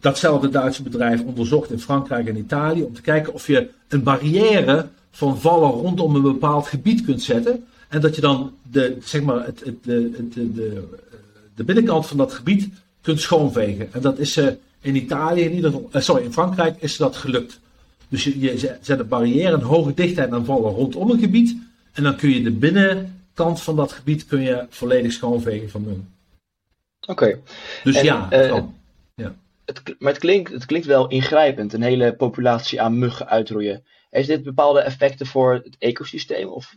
[0.00, 4.88] datzelfde Duitse bedrijf onderzocht in Frankrijk en Italië, om te kijken of je een barrière
[5.10, 7.66] van vallen rondom een bepaald gebied kunt zetten.
[7.88, 10.88] En dat je dan de, zeg maar, het, het, de, de, de,
[11.54, 12.68] de binnenkant van dat gebied
[13.00, 13.92] kunt schoonvegen.
[13.92, 14.46] En dat is uh,
[14.80, 17.60] in Italië, in ieder geval, sorry, in Frankrijk is dat gelukt.
[18.10, 21.56] Dus je, je zet een barrière, een hoge dichtheid aan vallen rondom een gebied.
[21.92, 26.14] En dan kun je de binnenkant van dat gebied kun je volledig schoonvegen van muggen.
[27.06, 27.40] Oké.
[27.84, 28.62] Dus ja, uh,
[29.14, 29.34] ja.
[29.64, 33.84] Het, maar het klinkt, het klinkt wel ingrijpend, een hele populatie aan muggen uitroeien.
[34.10, 36.48] Heeft dit bepaalde effecten voor het ecosysteem?
[36.48, 36.76] Of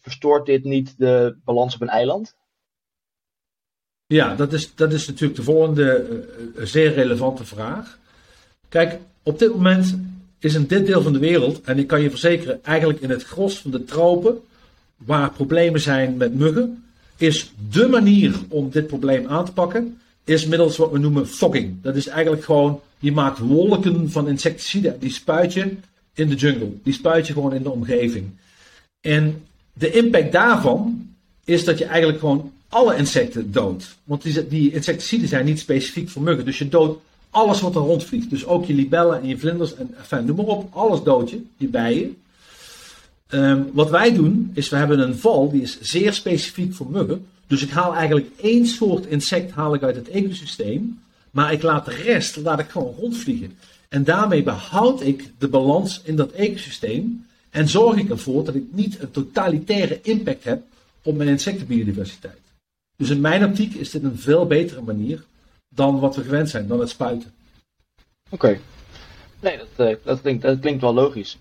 [0.00, 2.36] verstoort dit niet de balans op een eiland?
[4.06, 6.06] Ja, dat is, dat is natuurlijk de volgende
[6.56, 7.98] uh, zeer relevante vraag.
[8.68, 9.98] Kijk, op dit moment
[10.40, 13.24] is in dit deel van de wereld, en ik kan je verzekeren, eigenlijk in het
[13.24, 14.40] gros van de tropen,
[14.96, 16.84] waar problemen zijn met muggen,
[17.16, 21.82] is de manier om dit probleem aan te pakken, is middels wat we noemen fogging.
[21.82, 25.76] Dat is eigenlijk gewoon, je maakt wolken van insecticiden, die spuit je
[26.14, 26.72] in de jungle.
[26.82, 28.30] Die spuit je gewoon in de omgeving.
[29.00, 31.08] En de impact daarvan
[31.44, 33.96] is dat je eigenlijk gewoon alle insecten doodt.
[34.04, 36.44] Want die, die insecticiden zijn niet specifiek voor muggen.
[36.44, 38.30] Dus je doodt alles wat er rondvliegt.
[38.30, 40.74] Dus ook je libellen en je vlinders en enfin, noem maar op.
[40.74, 42.16] Alles dood je, je bijen.
[43.30, 47.26] Um, wat wij doen, is we hebben een val die is zeer specifiek voor muggen.
[47.46, 51.00] Dus ik haal eigenlijk één soort insect haal ik uit het ecosysteem.
[51.30, 53.52] Maar ik laat de rest laat ik gewoon rondvliegen.
[53.88, 57.26] En daarmee behoud ik de balans in dat ecosysteem.
[57.50, 60.62] En zorg ik ervoor dat ik niet een totalitaire impact heb
[61.02, 62.38] op mijn insectenbiodiversiteit.
[62.96, 65.24] Dus in mijn optiek is dit een veel betere manier
[65.74, 67.32] dan wat we gewend zijn, dan het spuiten.
[68.30, 68.60] Oké.
[69.40, 71.38] Nee, dat, uh, dat, klinkt, dat klinkt wel logisch.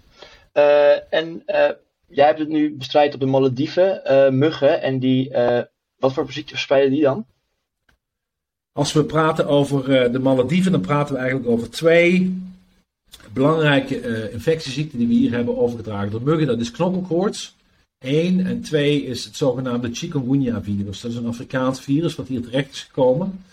[0.54, 1.70] Uh, en uh,
[2.08, 4.02] jij hebt het nu bestrijd op de Malediven,
[4.38, 5.32] muggen, en die,
[5.96, 7.26] wat voor ziektes verspreiden die dan?
[8.72, 12.42] Als we praten over de Malediven, dan praten we eigenlijk over twee
[13.34, 16.48] belangrijke infectieziekten die we hier hebben overgedragen door muggen.
[16.48, 17.58] Dat is knokkelkoorts
[18.00, 18.46] Eén.
[18.46, 21.02] En twee is het zogenaamde chikungunya-virus.
[21.02, 23.44] Dat is een Afrikaans virus wat hier terecht is gekomen.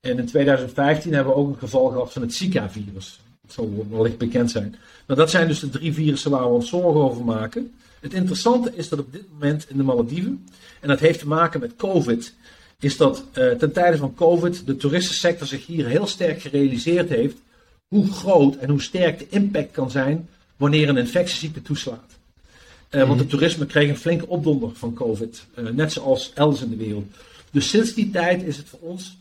[0.00, 3.20] En in 2015 hebben we ook een geval gehad van het Zika-virus.
[3.42, 4.76] Dat zal wellicht bekend zijn.
[5.06, 7.72] Nou, dat zijn dus de drie virussen waar we ons zorgen over maken.
[8.00, 10.46] Het interessante is dat op dit moment in de Malediven,
[10.80, 12.34] en dat heeft te maken met COVID,
[12.80, 17.36] is dat uh, ten tijde van COVID de toeristensector zich hier heel sterk gerealiseerd heeft
[17.88, 22.18] hoe groot en hoe sterk de impact kan zijn wanneer een infectieziekte toeslaat.
[22.90, 25.46] Uh, Want het toerisme kreeg een flinke opdonder van COVID.
[25.58, 27.06] Uh, net zoals elders in de wereld.
[27.50, 29.18] Dus sinds die tijd is het voor ons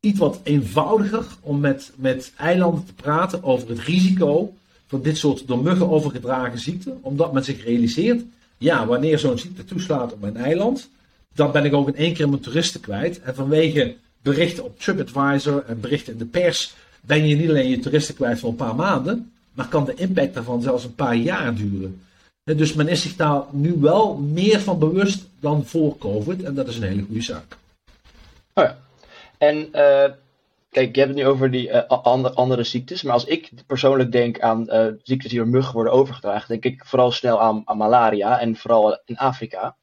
[0.00, 4.54] iets wat eenvoudiger om met, met eilanden te praten over het risico
[4.86, 6.98] van dit soort door muggen overgedragen ziekten.
[7.00, 8.22] Omdat men zich realiseert,
[8.58, 10.88] ja, wanneer zo'n ziekte toeslaat op mijn eiland,
[11.34, 13.20] dan ben ik ook in één keer mijn toeristen kwijt.
[13.20, 17.78] En vanwege berichten op TripAdvisor en berichten in de pers ben je niet alleen je
[17.78, 21.54] toeristen kwijt voor een paar maanden, maar kan de impact daarvan zelfs een paar jaar
[21.54, 22.00] duren.
[22.42, 26.42] Dus men is zich daar nu wel meer van bewust dan voor COVID.
[26.42, 27.56] En dat is een hele goede zaak.
[28.52, 28.78] Oh ja.
[29.38, 30.04] En uh,
[30.70, 33.02] kijk, je hebt het nu over die uh, andere, andere ziektes.
[33.02, 36.84] Maar als ik persoonlijk denk aan uh, ziektes die door muggen worden overgedragen, denk ik
[36.84, 38.40] vooral snel aan, aan malaria.
[38.40, 39.76] En vooral in Afrika.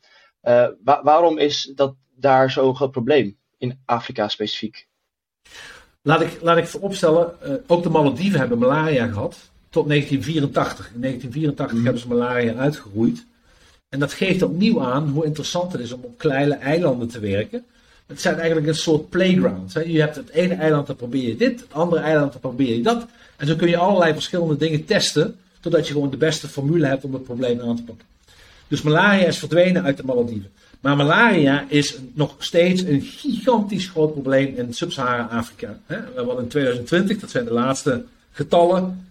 [0.83, 3.37] Wa waarom is dat daar zo'n groot probleem?
[3.57, 4.87] In Afrika specifiek.
[6.01, 7.33] Laat ik, laat ik vooropstellen,
[7.67, 10.91] ook de Malediven hebben malaria gehad tot 1984.
[10.93, 13.25] In 1984 hebben ze malaria uitgeroeid.
[13.89, 17.65] En dat geeft opnieuw aan hoe interessant het is om op kleine eilanden te werken.
[18.05, 19.73] Het zijn eigenlijk een soort playgrounds.
[19.73, 21.59] Je hebt het ene eiland, dan probeer je dit.
[21.59, 23.05] Het andere eiland, dan probeer je dat.
[23.35, 25.35] En zo kun je allerlei verschillende dingen testen.
[25.59, 28.05] Totdat je gewoon de beste formule hebt om het probleem aan te pakken.
[28.67, 30.51] Dus malaria is verdwenen uit de Malediven.
[30.79, 35.79] Maar malaria is nog steeds een gigantisch groot probleem in Sub-Sahara-Afrika.
[35.85, 39.07] We hebben in 2020, dat zijn de laatste getallen,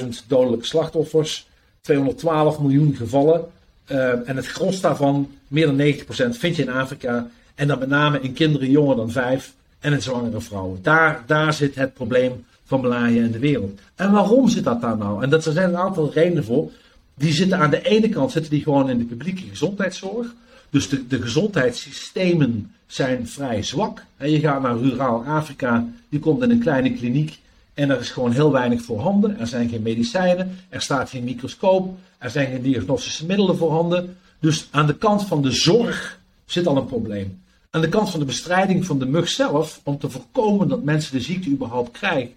[0.00, 1.46] 608.000 dodelijke slachtoffers,
[1.80, 3.44] 212 miljoen gevallen.
[3.86, 7.30] Uh, en het gros daarvan, meer dan 90%, vind je in Afrika.
[7.54, 10.78] En dan met name in kinderen jonger dan vijf en in zwangere vrouwen.
[10.82, 13.80] Daar, daar zit het probleem van malaria in de wereld.
[13.94, 15.22] En waarom zit dat daar nou?
[15.22, 16.70] En dat, er zijn een aantal redenen voor.
[17.14, 20.34] Die zitten aan de ene kant zitten die gewoon in de publieke gezondheidszorg.
[20.70, 24.04] Dus de, de gezondheidssystemen zijn vrij zwak.
[24.16, 27.38] En je gaat naar ruraal Afrika, je komt in een kleine kliniek
[27.74, 29.38] en er is gewoon heel weinig voorhanden.
[29.38, 34.16] Er zijn geen medicijnen, er staat geen microscoop, er zijn geen diagnostische middelen voorhanden.
[34.38, 36.20] Dus aan de kant van de zorg
[36.52, 37.42] zit al een probleem.
[37.70, 41.12] Aan de kant van de bestrijding van de mug zelf, om te voorkomen dat mensen
[41.12, 42.34] de ziekte überhaupt krijgen,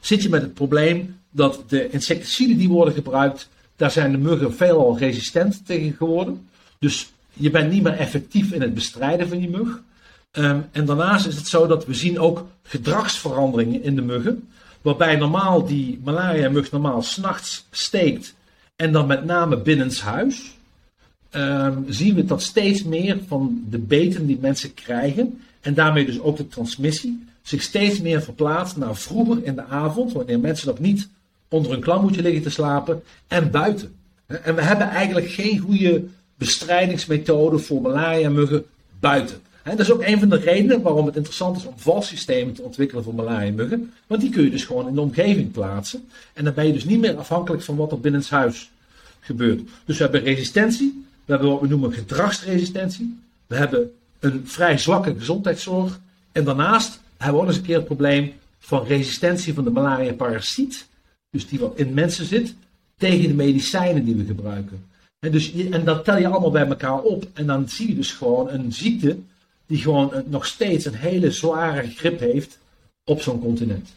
[0.00, 4.54] zit je met het probleem dat de insecticiden die worden gebruikt, daar zijn de muggen
[4.54, 6.48] veelal resistent tegen geworden.
[6.78, 9.80] Dus je bent niet meer effectief in het bestrijden van die mug.
[10.30, 14.48] Ehm, en daarnaast is het zo dat we zien ook gedragsveranderingen in de muggen.
[14.82, 18.34] Waarbij normaal die malaria-mug normaal s'nachts steekt
[18.76, 20.53] en dan met name binnenshuis.
[21.36, 26.20] Um, zien we dat steeds meer van de beten die mensen krijgen en daarmee dus
[26.20, 30.78] ook de transmissie zich steeds meer verplaatst naar vroeger in de avond, wanneer mensen nog
[30.78, 31.08] niet
[31.48, 33.94] onder een klamboetje liggen te slapen en buiten.
[34.26, 36.04] En we hebben eigenlijk geen goede
[36.34, 38.64] bestrijdingsmethode voor malaria-muggen
[39.00, 39.40] buiten.
[39.62, 43.04] dat is ook een van de redenen waarom het interessant is om valsystemen te ontwikkelen
[43.04, 43.92] voor malaria-muggen.
[44.06, 46.08] Want die kun je dus gewoon in de omgeving plaatsen.
[46.32, 48.70] En dan ben je dus niet meer afhankelijk van wat er binnenshuis
[49.20, 49.60] gebeurt.
[49.84, 55.14] Dus we hebben resistentie, we hebben wat we noemen gedragsresistentie, we hebben een vrij zwakke
[55.18, 56.00] gezondheidszorg.
[56.32, 60.86] En daarnaast hebben we ook eens een keer het probleem van resistentie van de malaria-parasiet,
[61.30, 62.54] dus die wat in mensen zit,
[62.96, 64.84] tegen de medicijnen die we gebruiken.
[65.18, 67.26] En, dus, en dat tel je allemaal bij elkaar op.
[67.32, 69.18] En dan zie je dus gewoon een ziekte
[69.66, 72.58] die gewoon nog steeds een hele zware grip heeft
[73.04, 73.88] op zo'n continent.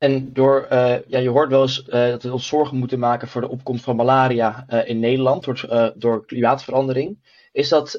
[0.00, 3.28] En door, uh, ja, je hoort wel eens uh, dat we ons zorgen moeten maken
[3.28, 7.16] voor de opkomst van malaria uh, in Nederland door, door klimaatverandering.
[7.52, 7.96] Is dat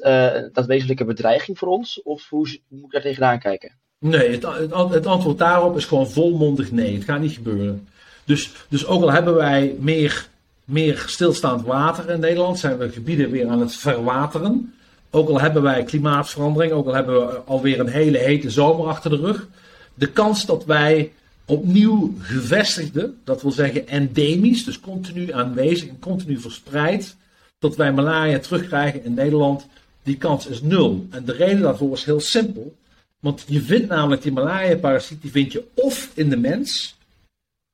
[0.52, 3.78] dat wezenlijke bedreiging voor ons of hoe moet ik daar tegenaan kijken?
[3.98, 6.94] Nee, het, het, het, antwoord daarop is gewoon volmondig nee.
[6.94, 7.88] Het gaat niet gebeuren.
[8.24, 10.28] Dus, dus ook al hebben wij meer
[10.64, 12.58] meer stilstaand water in Nederland.
[12.58, 14.74] Zijn we gebieden weer aan het verwateren.
[15.10, 19.10] Ook al hebben wij klimaatverandering, ook al hebben we alweer een hele hete zomer achter
[19.10, 19.46] de rug.
[19.94, 21.12] De kans dat wij
[21.44, 27.16] opnieuw gevestigde, dat wil zeggen endemisch, dus continu aanwezig en continu verspreid,
[27.58, 29.66] dat wij malaria terugkrijgen in Nederland,
[30.02, 31.06] die kans is nul.
[31.10, 32.76] En de reden daarvoor is heel simpel.
[33.20, 36.96] Want je vindt namelijk die malaria-parasiet, die vind je of in de mens,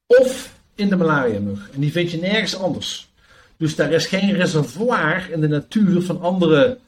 [0.07, 1.71] of in de malaria-mug.
[1.75, 3.09] En die vind je nergens anders.
[3.57, 6.79] Dus daar is geen reservoir in de natuur van andere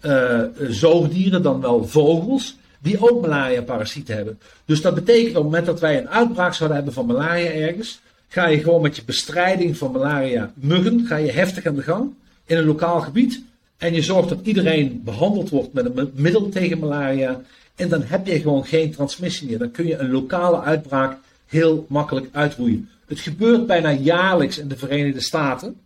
[0.00, 4.38] uh, zoogdieren dan wel vogels, die ook malaria-parasieten hebben.
[4.64, 8.00] Dus dat betekent op het moment dat wij een uitbraak zouden hebben van malaria ergens,
[8.28, 12.12] ga je gewoon met je bestrijding van malaria-muggen, ga je heftig aan de gang
[12.44, 13.42] in een lokaal gebied.
[13.76, 17.40] En je zorgt dat iedereen behandeld wordt met een middel tegen malaria.
[17.74, 19.58] En dan heb je gewoon geen transmissie meer.
[19.58, 22.88] Dan kun je een lokale uitbraak heel makkelijk uitroeien.
[23.06, 25.76] Het gebeurt bijna jaarlijks in de Verenigde Staten,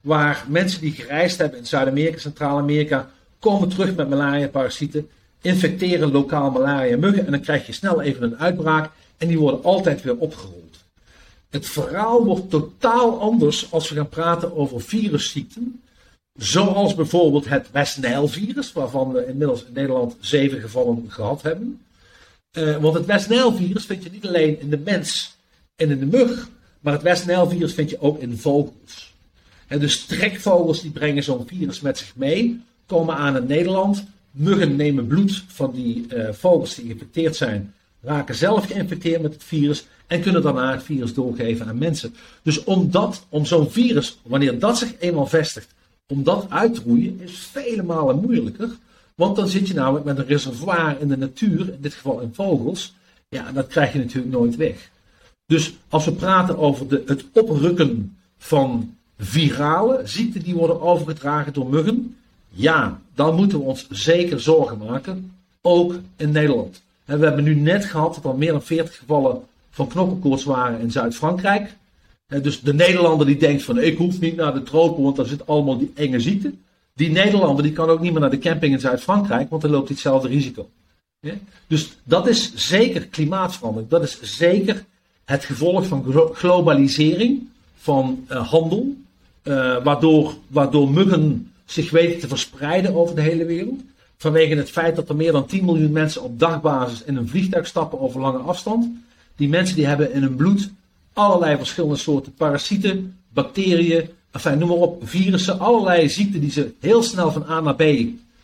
[0.00, 5.08] waar mensen die gereisd hebben in Zuid-Amerika, Centraal-Amerika, komen terug met malaria-parasieten,
[5.40, 10.02] infecteren lokaal malaria-muggen en dan krijg je snel even een uitbraak en die worden altijd
[10.02, 10.60] weer opgerold.
[11.50, 15.82] Het verhaal wordt totaal anders als we gaan praten over virusziekten,
[16.34, 21.80] zoals bijvoorbeeld het West Nile-virus, waarvan we inmiddels in Nederland zeven gevallen gehad hebben.
[22.58, 25.36] Uh, want het West Nile-virus vind je niet alleen in de mens
[25.76, 26.48] en in de mug,
[26.80, 29.14] maar het West Nile-virus vind je ook in vogels.
[29.66, 34.04] En dus trekvogels die brengen zo'n virus met zich mee, komen aan in Nederland.
[34.30, 39.44] Muggen nemen bloed van die uh, vogels die geïnfecteerd zijn, raken zelf geïnfecteerd met het
[39.44, 42.14] virus en kunnen daarna het virus doorgeven aan mensen.
[42.42, 42.90] Dus om,
[43.28, 45.74] om zo'n virus, wanneer dat zich eenmaal vestigt,
[46.06, 48.70] om dat uit te roeien, is vele malen moeilijker.
[49.14, 52.34] Want dan zit je namelijk met een reservoir in de natuur, in dit geval in
[52.34, 52.94] vogels.
[53.28, 54.90] Ja, dat krijg je natuurlijk nooit weg.
[55.46, 61.68] Dus als we praten over de, het oprukken van virale ziekten die worden overgedragen door
[61.68, 62.16] muggen,
[62.50, 65.32] ja, dan moeten we ons zeker zorgen maken,
[65.62, 66.82] ook in Nederland.
[67.04, 70.90] We hebben nu net gehad dat er meer dan 40 gevallen van knokkelkoorts waren in
[70.90, 71.76] Zuid-Frankrijk.
[72.26, 75.46] Dus de Nederlander die denkt van ik hoef niet naar de tropen, want daar zit
[75.46, 76.52] allemaal die enge ziekte.
[76.94, 79.86] Die Nederlander die kan ook niet meer naar de camping in Zuid-Frankrijk, want dan loopt
[79.86, 80.68] hij hetzelfde risico.
[81.66, 83.90] Dus dat is zeker klimaatverandering.
[83.90, 84.84] Dat is zeker
[85.24, 88.94] het gevolg van globalisering, van uh, handel,
[89.42, 93.80] uh, waardoor, waardoor muggen zich weten te verspreiden over de hele wereld.
[94.16, 97.66] Vanwege het feit dat er meer dan 10 miljoen mensen op dagbasis in een vliegtuig
[97.66, 98.88] stappen over lange afstand.
[99.36, 100.70] Die mensen die hebben in hun bloed
[101.12, 107.02] allerlei verschillende soorten parasieten, bacteriën, enfin, noem maar op, virussen, allerlei ziekten die ze heel
[107.02, 107.84] snel van A naar B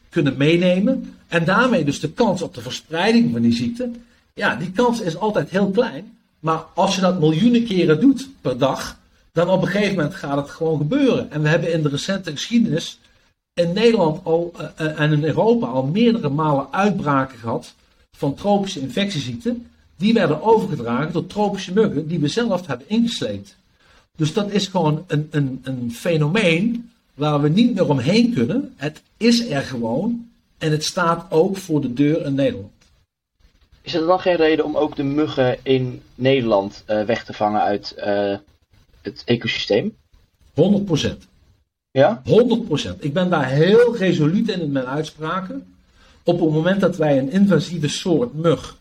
[0.09, 1.15] kunnen meenemen.
[1.29, 3.91] En daarmee dus de kans op de verspreiding van die ziekte,
[4.35, 6.17] ja, die kans is altijd heel klein.
[6.41, 8.99] Maar als je dat miljoenen keren doet per dag,
[9.33, 11.31] dan op een gegeven moment gaat het gewoon gebeuren.
[11.31, 12.99] En we hebben in de recente geschiedenis
[13.61, 17.75] in Nederland al, uh, en in Europa al meerdere malen uitbraken gehad
[18.17, 19.67] van tropische infectieziekten.
[19.97, 23.57] Die werden overgedragen door tropische muggen die we zelf hebben ingesleept.
[24.17, 28.75] Dus dat is gewoon een, een, een fenomeen waar we niet meer omheen kunnen.
[28.77, 32.73] Het is er gewoon en het staat ook voor de deur in Nederland.
[33.83, 37.61] Is er dan geen reden om ook de muggen in Nederland uh, weg te vangen
[37.61, 38.37] uit uh,
[39.03, 39.97] het ecosysteem?
[40.55, 41.35] 100%.
[41.97, 42.23] Ja?
[42.25, 42.99] 100%.
[42.99, 45.67] Ik ben daar heel resoluut in in mijn uitspraken.
[46.23, 48.77] Op het moment dat wij een invasieve soort mug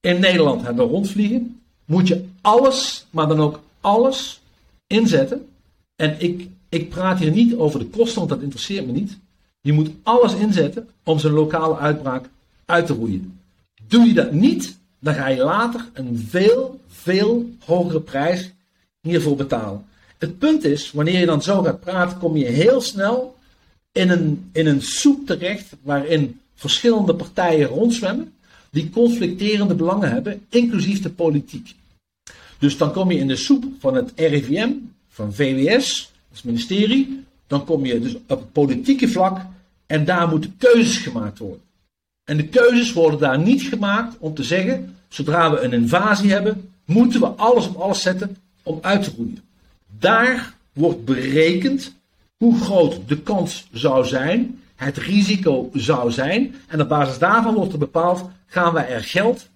[0.00, 4.40] in Nederland hebben rondvliegen, moet je alles, maar dan ook alles
[4.86, 5.48] inzetten.
[5.96, 9.18] En ik, ik praat hier niet over de kosten, want dat interesseert me niet.
[9.60, 12.28] Je moet alles inzetten om zijn lokale uitbraak
[12.64, 13.40] uit te roeien.
[13.86, 18.52] Doe je dat niet, dan ga je later een veel, veel hogere prijs
[19.00, 19.84] hiervoor betalen.
[20.20, 23.36] Het punt is, wanneer je dan zo gaat praten, kom je heel snel
[23.92, 28.32] in een, in een soep terecht waarin verschillende partijen rondzwemmen
[28.70, 31.74] die conflicterende belangen hebben, inclusief de politiek.
[32.58, 34.70] Dus dan kom je in de soep van het RIVM,
[35.08, 39.40] van VWS, het ministerie, dan kom je dus op het politieke vlak
[39.86, 41.62] en daar moeten keuzes gemaakt worden.
[42.24, 46.70] En de keuzes worden daar niet gemaakt om te zeggen, zodra we een invasie hebben,
[46.84, 49.49] moeten we alles op alles zetten om uit te roeien.
[49.98, 51.94] Daar wordt berekend
[52.36, 56.54] hoe groot de kans zou zijn, het risico zou zijn.
[56.66, 59.48] En op basis daarvan wordt er bepaald, gaan wij er geld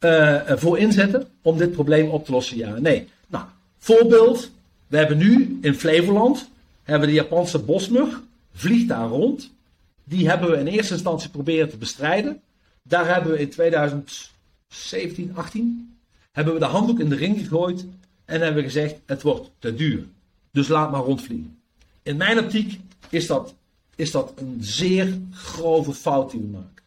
[0.00, 2.56] uh, voor inzetten om dit probleem op te lossen?
[2.56, 3.08] Ja, nee.
[3.26, 3.44] Nou,
[3.78, 4.50] voorbeeld.
[4.86, 6.50] We hebben nu in Flevoland,
[6.82, 8.22] hebben de Japanse bosmug,
[8.54, 9.50] vliegt daar rond.
[10.04, 12.40] Die hebben we in eerste instantie proberen te bestrijden.
[12.82, 15.96] Daar hebben we in 2017, 18,
[16.32, 17.86] hebben we de handdoek in de ring gegooid
[18.24, 20.06] en hebben we gezegd, het wordt te duur.
[20.50, 21.58] Dus laat maar rondvliegen.
[22.02, 23.54] In mijn optiek is dat,
[23.96, 26.82] is dat een zeer grove fout die we maken.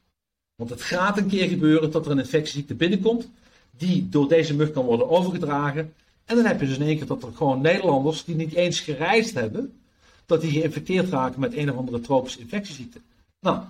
[0.56, 3.30] Want het gaat een keer gebeuren dat er een infectieziekte binnenkomt,
[3.78, 5.94] die door deze mug kan worden overgedragen.
[6.26, 8.80] En dan heb je dus in één keer dat er gewoon Nederlanders die niet eens
[8.80, 9.80] gereisd hebben,
[10.26, 13.00] dat die geïnfecteerd raken met een of andere tropische infectieziekte.
[13.40, 13.64] Nou,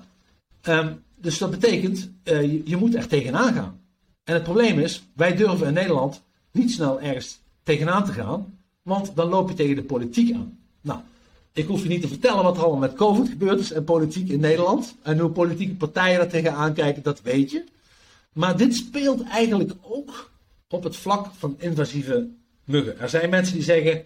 [0.63, 3.81] um, dus dat betekent, uh, je, je, moet er tegenaan gaan.
[4.23, 9.15] En het probleem is, wij durven in Nederland niet snel ergens tegenaan te gaan, want
[9.15, 10.59] dan loop je tegen de politiek aan.
[10.81, 10.99] Nou,
[11.53, 14.29] ik hoef je niet te vertellen wat er allemaal met COVID gebeurd is en politiek
[14.29, 14.95] in Nederland.
[15.01, 17.63] En hoe politieke partijen daar tegenaan kijken, dat weet je.
[18.33, 20.31] Maar dit speelt eigenlijk ook
[20.69, 22.27] op het vlak van invasieve
[22.63, 22.99] muggen.
[22.99, 24.05] Er zijn mensen die zeggen,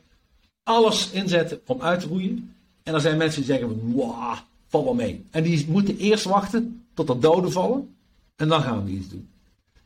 [0.63, 2.55] alles inzetten om uit te roeien.
[2.83, 4.37] En er zijn mensen die zeggen, wow,
[4.67, 5.25] val wel mee.
[5.31, 7.95] En die moeten eerst wachten tot er doden vallen.
[8.35, 9.29] En dan gaan we iets doen.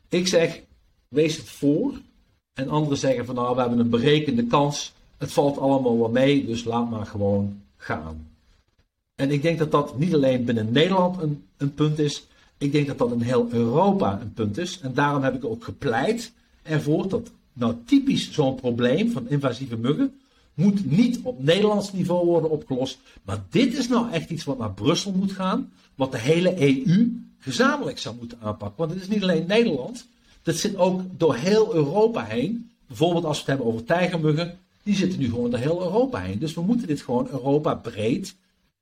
[0.08, 0.62] Ik zeg,
[1.08, 1.92] wees het voor.
[2.56, 4.92] En anderen zeggen van nou, we hebben een berekende kans.
[5.16, 8.26] Het valt allemaal wel mee, dus laat maar gewoon gaan.
[9.14, 12.26] En ik denk dat dat niet alleen binnen Nederland een, een punt is.
[12.58, 14.80] Ik denk dat dat in heel Europa een punt is.
[14.80, 16.32] En daarom heb ik ook gepleit
[16.62, 20.14] ervoor dat nou typisch zo'n probleem van invasieve muggen
[20.54, 22.98] moet niet op Nederlands niveau worden opgelost.
[23.22, 25.72] Maar dit is nou echt iets wat naar Brussel moet gaan.
[25.94, 28.78] Wat de hele EU gezamenlijk zou moeten aanpakken.
[28.78, 30.06] Want het is niet alleen Nederland.
[30.46, 32.70] Dat zit ook door heel Europa heen.
[32.86, 34.58] Bijvoorbeeld als we het hebben over tijgermuggen.
[34.82, 36.38] Die zitten nu gewoon door heel Europa heen.
[36.38, 38.36] Dus we moeten dit gewoon Europa breed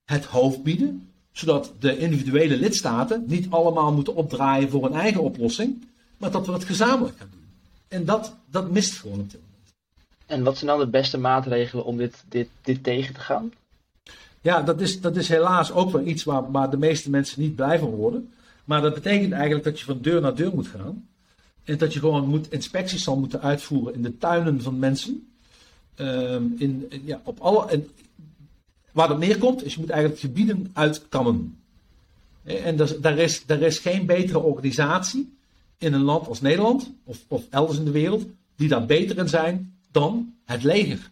[0.04, 1.08] het hoofd bieden.
[1.32, 5.84] Zodat de individuele lidstaten niet allemaal moeten opdraaien voor een eigen oplossing.
[6.16, 7.46] Maar dat we het gezamenlijk gaan doen.
[7.88, 9.72] En dat, dat mist gewoon op dit moment.
[10.26, 13.52] En wat zijn dan de beste maatregelen om dit, dit, dit tegen te gaan?
[14.40, 17.54] Ja, dat is, dat is helaas ook wel iets waar, waar de meeste mensen niet
[17.54, 18.32] blij van worden.
[18.64, 21.08] Maar dat betekent eigenlijk dat je van deur naar deur moet gaan.
[21.64, 25.28] En dat je gewoon moet, inspecties zal moeten uitvoeren in de tuinen van mensen.
[25.94, 27.88] Ehm, in, ja, op alle, en
[28.92, 31.58] waar het neerkomt, is je moet eigenlijk gebieden uitkammen.
[32.42, 35.36] En daar, is, daar is geen betere organisatie
[35.78, 38.24] in een land als Nederland, of, of elders in de wereld,
[38.56, 41.10] die daar beter in zijn dan het leger.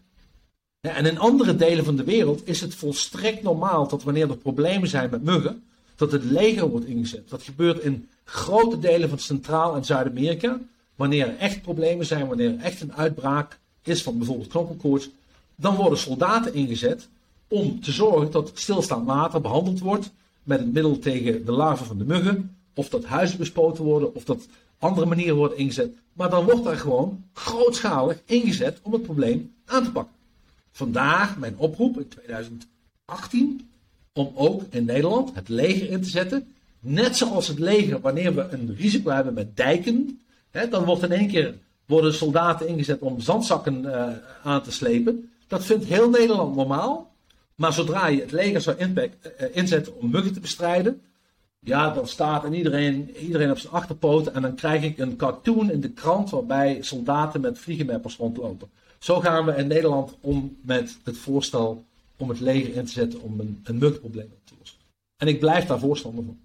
[0.81, 4.89] En in andere delen van de wereld is het volstrekt normaal dat wanneer er problemen
[4.89, 5.63] zijn met muggen,
[5.97, 7.29] dat het leger wordt ingezet.
[7.29, 10.61] Dat gebeurt in grote delen van Centraal- en Zuid-Amerika.
[10.95, 15.09] Wanneer er echt problemen zijn, wanneer er echt een uitbraak is van bijvoorbeeld knokkelkoorts,
[15.55, 17.09] dan worden soldaten ingezet
[17.49, 20.11] om te zorgen dat stilstaand water behandeld wordt
[20.43, 24.25] met een middel tegen de larven van de muggen, of dat huizen bespoten worden, of
[24.25, 24.47] dat
[24.79, 25.91] andere manieren worden ingezet.
[26.13, 30.15] Maar dan wordt daar gewoon grootschalig ingezet om het probleem aan te pakken.
[30.71, 33.71] Vandaag mijn oproep in 2018
[34.13, 36.55] om ook in Nederland het leger in te zetten.
[36.85, 40.21] Net zoals het leger, wanneer we een risico hebben met dijken,
[40.51, 41.55] hè, dan wordt in één keer
[41.87, 44.09] worden soldaten ingezet om zandzakken uh,
[44.43, 45.31] aan te slepen.
[45.47, 47.11] Dat vindt heel Nederland normaal.
[47.55, 51.01] Maar zodra je het leger zou impact, uh, inzetten om muggen te bestrijden,
[51.65, 55.71] ja, dan staat en iedereen, iedereen op zijn achterpoten en dan krijg ik een cartoon
[55.71, 58.71] in de krant waarbij soldaten met vliegenmeppers rondlopen.
[58.99, 61.85] Zo gaan we in Nederland om met het voorstel
[62.17, 64.79] om het leger in te zetten om een, een muggenprobleem op te lossen.
[65.17, 66.39] En ik blijf daar voorstander van.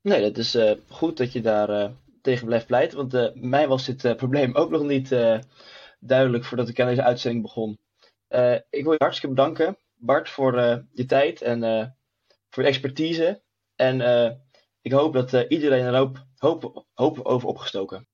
[0.00, 1.90] Nee, dat is uh, goed dat je daar uh,
[2.22, 2.96] tegen blijft pleiten.
[2.96, 5.08] Want uh, mij was dit probleem ook nog niet
[6.00, 7.78] duidelijk voordat ik aan deze uitzending begon.
[8.70, 10.54] ik wil je hartstikke bedanken, Bart, voor
[10.92, 11.60] je tijd en
[12.50, 13.42] voor je expertise.
[13.74, 14.00] En
[14.80, 18.08] ik hoop dat iedereen er hoop, hoop, hoop over opgestoken.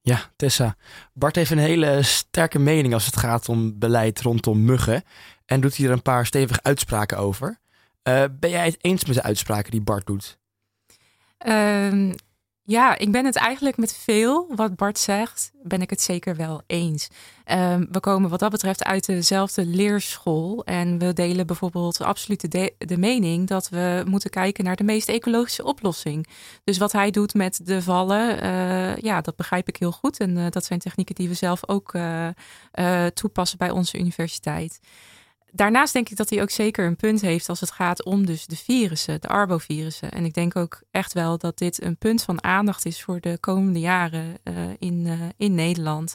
[0.00, 0.76] Ja, Tessa.
[1.12, 5.02] Bart heeft een hele sterke mening als het gaat om beleid rondom muggen.
[5.46, 7.58] En doet hier een paar stevige uitspraken over.
[8.08, 10.38] Uh, ben jij het eens met de uitspraken die Bart doet?
[11.46, 12.14] Um,
[12.70, 16.62] ja, ik ben het eigenlijk met veel wat Bart zegt, ben ik het zeker wel
[16.66, 17.08] eens.
[17.52, 20.64] Um, we komen wat dat betreft uit dezelfde leerschool.
[20.64, 25.08] En we delen bijvoorbeeld absoluut de, de, mening dat we moeten kijken naar de meest
[25.08, 26.26] ecologische oplossing.
[26.64, 30.20] Dus wat hij doet met de vallen, uh, ja, dat begrijp ik heel goed.
[30.20, 31.96] En uh, dat zijn technieken die we zelf ook
[33.14, 34.80] toepassen bij onze universiteit
[35.52, 38.46] daarnaast denk ik dat hij ook zeker een punt heeft als het gaat om dus
[38.46, 40.10] de virussen, de arbovirussen.
[40.10, 43.38] En ik denk ook echt wel dat dit een punt van aandacht is voor de
[43.40, 46.14] komende jaren uh, in, uh, in Nederland.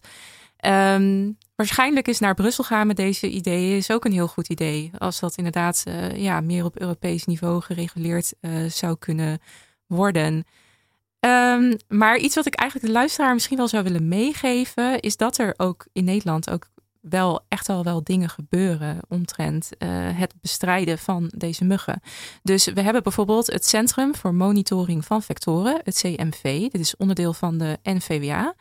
[0.66, 4.92] Um, waarschijnlijk is naar Brussel gaan met deze ideeën is ook een heel goed idee.
[4.98, 8.34] Als dat inderdaad uh, ja, meer op Europees niveau gereguleerd
[8.68, 9.40] zou kunnen
[9.88, 10.46] worden.
[11.20, 15.38] Um, maar iets wat ik eigenlijk de luisteraar misschien wel zou willen meegeven, is dat
[15.38, 16.68] er ook in Nederland ook
[17.10, 19.90] wel echt al wel dingen gebeuren omtrent uh,
[20.20, 22.02] het bestrijden van deze muggen.
[22.44, 26.70] Dus we hebben bijvoorbeeld het Centrum voor Monitoring van Vectoren, het CMV.
[26.72, 28.56] Dit is onderdeel van de NVWA.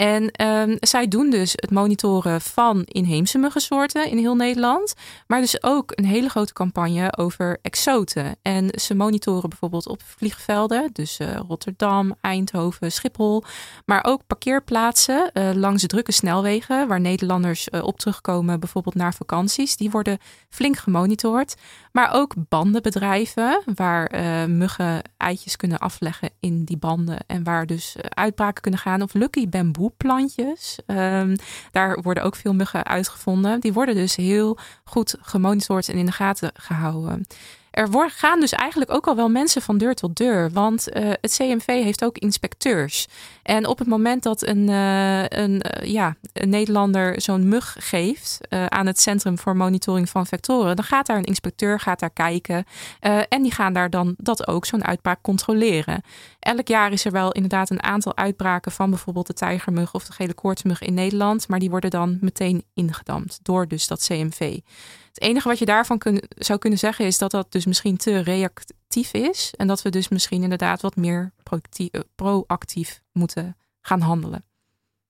[0.00, 4.94] En um, zij doen dus het monitoren van inheemse muggensoorten in heel Nederland.
[5.26, 8.36] Maar dus ook een hele grote campagne over exoten.
[8.42, 10.90] En ze monitoren bijvoorbeeld op vliegvelden.
[10.92, 13.44] Dus uh, Rotterdam, Eindhoven, Schiphol.
[13.84, 16.88] Maar ook parkeerplaatsen uh, langs drukke snelwegen.
[16.88, 19.76] Waar Nederlanders uh, op terugkomen, bijvoorbeeld naar vakanties.
[19.76, 21.54] Die worden flink gemonitord.
[21.92, 23.62] Maar ook bandenbedrijven.
[23.74, 24.10] Waar
[24.50, 27.18] muggen eitjes kunnen afleggen in die banden.
[27.26, 29.02] En waar dus uitbraken kunnen gaan.
[29.02, 30.78] Of Lucky Bamboo plantjes.
[30.86, 31.36] Um,
[31.70, 33.60] daar worden ook veel muggen uitgevonden.
[33.60, 37.26] Die worden dus heel goed gemonitord en in de gaten gehouden.
[37.70, 40.50] Er gaan dus eigenlijk ook al wel mensen van deur tot deur.
[40.50, 43.06] Want uh, het CMV heeft ook inspecteurs.
[43.42, 48.38] En op het moment dat een, uh, een, uh, ja, een Nederlander zo'n mug geeft
[48.68, 52.64] aan het Centrum voor Monitoring van Vectoren, dan gaat daar een inspecteur gaat daar kijken.
[53.28, 56.02] en die gaan daar dan dat ook, zo'n uitbraak, controleren.
[56.40, 60.12] Elk jaar is er wel inderdaad een aantal uitbraken van bijvoorbeeld de tijgermug of de
[60.12, 61.48] gele koortsmug in Nederland.
[61.48, 64.58] Maar die worden dan meteen ingedampt door dus dat CMV.
[65.12, 69.12] Het enige wat je daarvan zou kunnen zeggen is dat dat dus misschien te reactief
[69.12, 69.52] is.
[69.56, 74.44] En dat we dus misschien inderdaad wat meer eh, proactief moeten gaan handelen.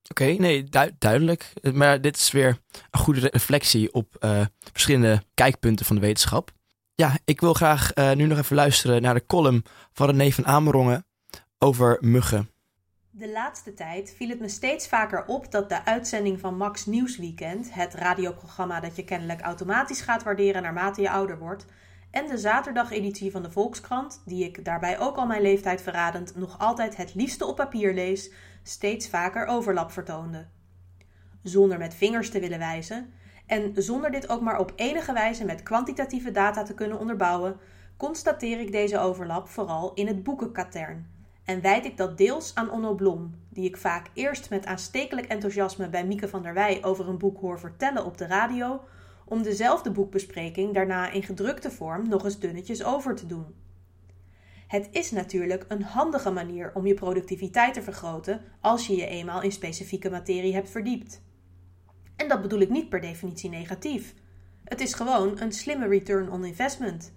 [0.08, 1.52] Oké, nee, duidelijk.
[1.72, 2.58] Maar dit is weer
[2.90, 4.40] een goede reflectie op uh,
[4.72, 6.52] verschillende kijkpunten van de wetenschap.
[6.94, 10.46] Ja, ik wil graag uh, nu nog even luisteren naar de column van René van
[10.46, 11.06] Amerongen
[11.58, 12.50] over muggen.
[13.20, 17.74] De laatste tijd viel het me steeds vaker op dat de uitzending van Max Nieuwsweekend,
[17.74, 21.66] het radioprogramma dat je kennelijk automatisch gaat waarderen naarmate je ouder wordt,
[22.10, 26.58] en de zaterdageditie van de Volkskrant, die ik daarbij ook al mijn leeftijd verradend nog
[26.58, 30.46] altijd het liefste op papier lees, steeds vaker overlap vertoonde.
[31.42, 33.12] Zonder met vingers te willen wijzen,
[33.46, 37.56] en zonder dit ook maar op enige wijze met kwantitatieve data te kunnen onderbouwen,
[37.96, 41.18] constateer ik deze overlap vooral in het boekenkatern
[41.50, 45.88] en wijd ik dat deels aan Onno Blom, die ik vaak eerst met aanstekelijk enthousiasme
[45.88, 48.80] bij Mieke van der Wij over een boek hoor vertellen op de radio,
[49.24, 53.54] om dezelfde boekbespreking daarna in gedrukte vorm nog eens dunnetjes over te doen.
[54.66, 59.42] Het is natuurlijk een handige manier om je productiviteit te vergroten als je je eenmaal
[59.42, 61.22] in specifieke materie hebt verdiept.
[62.16, 64.14] En dat bedoel ik niet per definitie negatief.
[64.64, 67.12] Het is gewoon een slimme return on investment.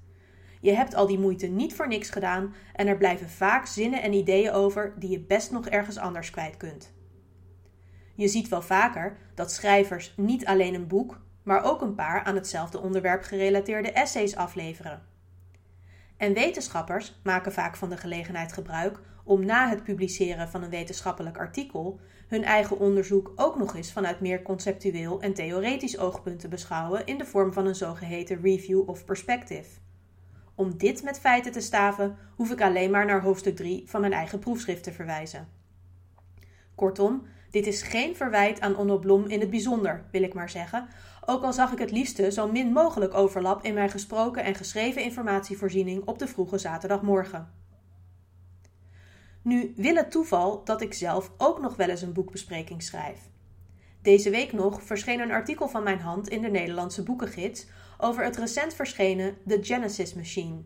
[0.64, 4.14] Je hebt al die moeite niet voor niks gedaan en er blijven vaak zinnen en
[4.14, 6.94] ideeën over die je best nog ergens anders kwijt kunt.
[8.16, 12.36] Je ziet wel vaker dat schrijvers niet alleen een boek, maar ook een paar aan
[12.36, 15.02] hetzelfde onderwerp gerelateerde essays afleveren.
[16.18, 21.38] En wetenschappers maken vaak van de gelegenheid gebruik om na het publiceren van een wetenschappelijk
[21.38, 27.06] artikel hun eigen onderzoek ook nog eens vanuit meer conceptueel en theoretisch oogpunt te beschouwen
[27.06, 29.83] in de vorm van een zogeheten review of perspective.
[30.56, 34.14] Om dit met feiten te staven, hoef ik alleen maar naar hoofdstuk 3 van mijn
[34.14, 35.48] eigen proefschrift te verwijzen.
[36.76, 40.88] Kortom, dit is geen verwijt aan Onno Blom in het bijzonder, wil ik maar zeggen,
[41.26, 45.04] ook al zag ik het liefste zo min mogelijk overlap in mijn gesproken en geschreven
[45.04, 47.52] informatievoorziening op de vroege zaterdagmorgen.
[49.42, 53.20] Nu wil het toeval dat ik zelf ook nog wel eens een boekbespreking schrijf.
[54.02, 57.68] Deze week nog verscheen een artikel van mijn hand in de Nederlandse boekengids
[58.04, 60.62] over het recent verschenen The Genesis Machine.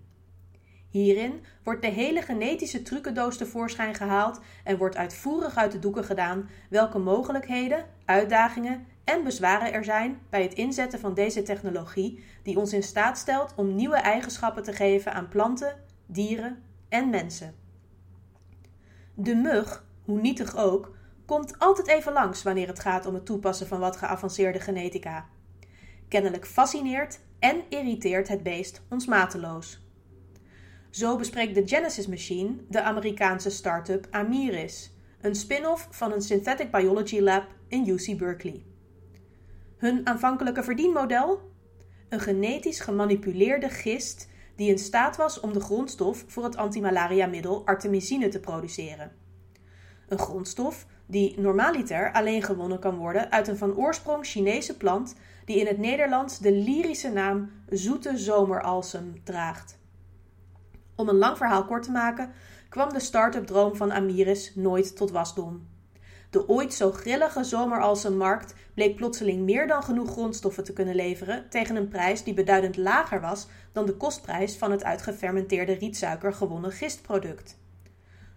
[0.90, 6.50] Hierin wordt de hele genetische trucendoos tevoorschijn gehaald en wordt uitvoerig uit de doeken gedaan
[6.70, 12.74] welke mogelijkheden, uitdagingen en bezwaren er zijn bij het inzetten van deze technologie die ons
[12.74, 15.76] in staat stelt om nieuwe eigenschappen te geven aan planten,
[16.06, 17.56] dieren en mensen.
[19.14, 23.68] De mug, hoe nietig ook, komt altijd even langs wanneer het gaat om het toepassen
[23.68, 25.26] van wat geavanceerde genetica.
[26.08, 29.86] Kennelijk fascineert en irriteert het beest ons mateloos.
[30.90, 37.20] Zo bespreekt de Genesis Machine de Amerikaanse start-up Amiris, een spin-off van een Synthetic Biology
[37.20, 38.66] Lab in UC Berkeley.
[39.78, 41.52] Hun aanvankelijke verdienmodel?
[42.10, 48.28] Een genetisch gemanipuleerde gist die in staat was om de grondstof voor het antimalaria-middel artemisine
[48.28, 49.12] te produceren.
[50.08, 55.16] Een grondstof die normaliter alleen gewonnen kan worden uit een van oorsprong Chinese plant
[55.48, 59.78] die in het Nederlands de lyrische naam zoete zomeralsem draagt.
[60.96, 62.32] Om een lang verhaal kort te maken,
[62.70, 65.68] kwam de start-up droom van Amiris nooit tot wasdom.
[66.30, 71.76] De ooit zo grillige zomeralsemmarkt bleek plotseling meer dan genoeg grondstoffen te kunnen leveren tegen
[71.76, 76.72] een prijs die beduidend lager was dan de kostprijs van het uit gefermenteerde rietsuiker gewonnen
[76.72, 77.58] gistproduct.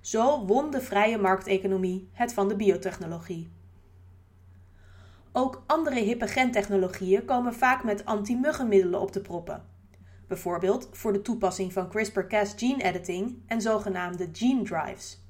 [0.00, 3.50] Zo won de vrije markteconomie het van de biotechnologie.
[5.32, 9.64] Ook andere hippe gentechnologieën komen vaak met anti-muggenmiddelen op de proppen.
[10.28, 15.24] Bijvoorbeeld voor de toepassing van CRISPR-Cas gene editing en zogenaamde gene drives.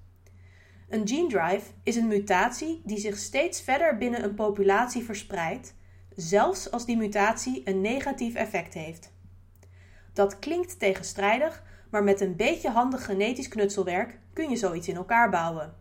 [0.89, 5.75] Een gene drive is een mutatie die zich steeds verder binnen een populatie verspreidt,
[6.17, 9.13] zelfs als die mutatie een negatief effect heeft.
[10.13, 15.31] Dat klinkt tegenstrijdig, maar met een beetje handig genetisch knutselwerk kun je zoiets in elkaar
[15.31, 15.75] bouwen.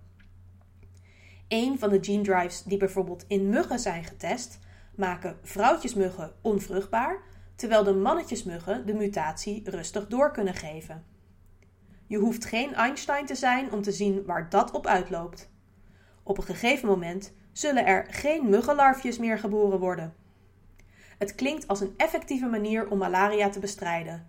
[1.49, 4.59] Een van de gene drives die bijvoorbeeld in muggen zijn getest,
[4.95, 7.21] maken vrouwtjesmuggen onvruchtbaar,
[7.55, 11.05] terwijl de mannetjesmuggen de mutatie rustig door kunnen geven.
[12.07, 15.49] Je hoeft geen Einstein te zijn om te zien waar dat op uitloopt.
[16.23, 20.13] Op een gegeven moment zullen er geen muggenlarfjes meer geboren worden.
[21.17, 24.27] Het klinkt als een effectieve manier om malaria te bestrijden.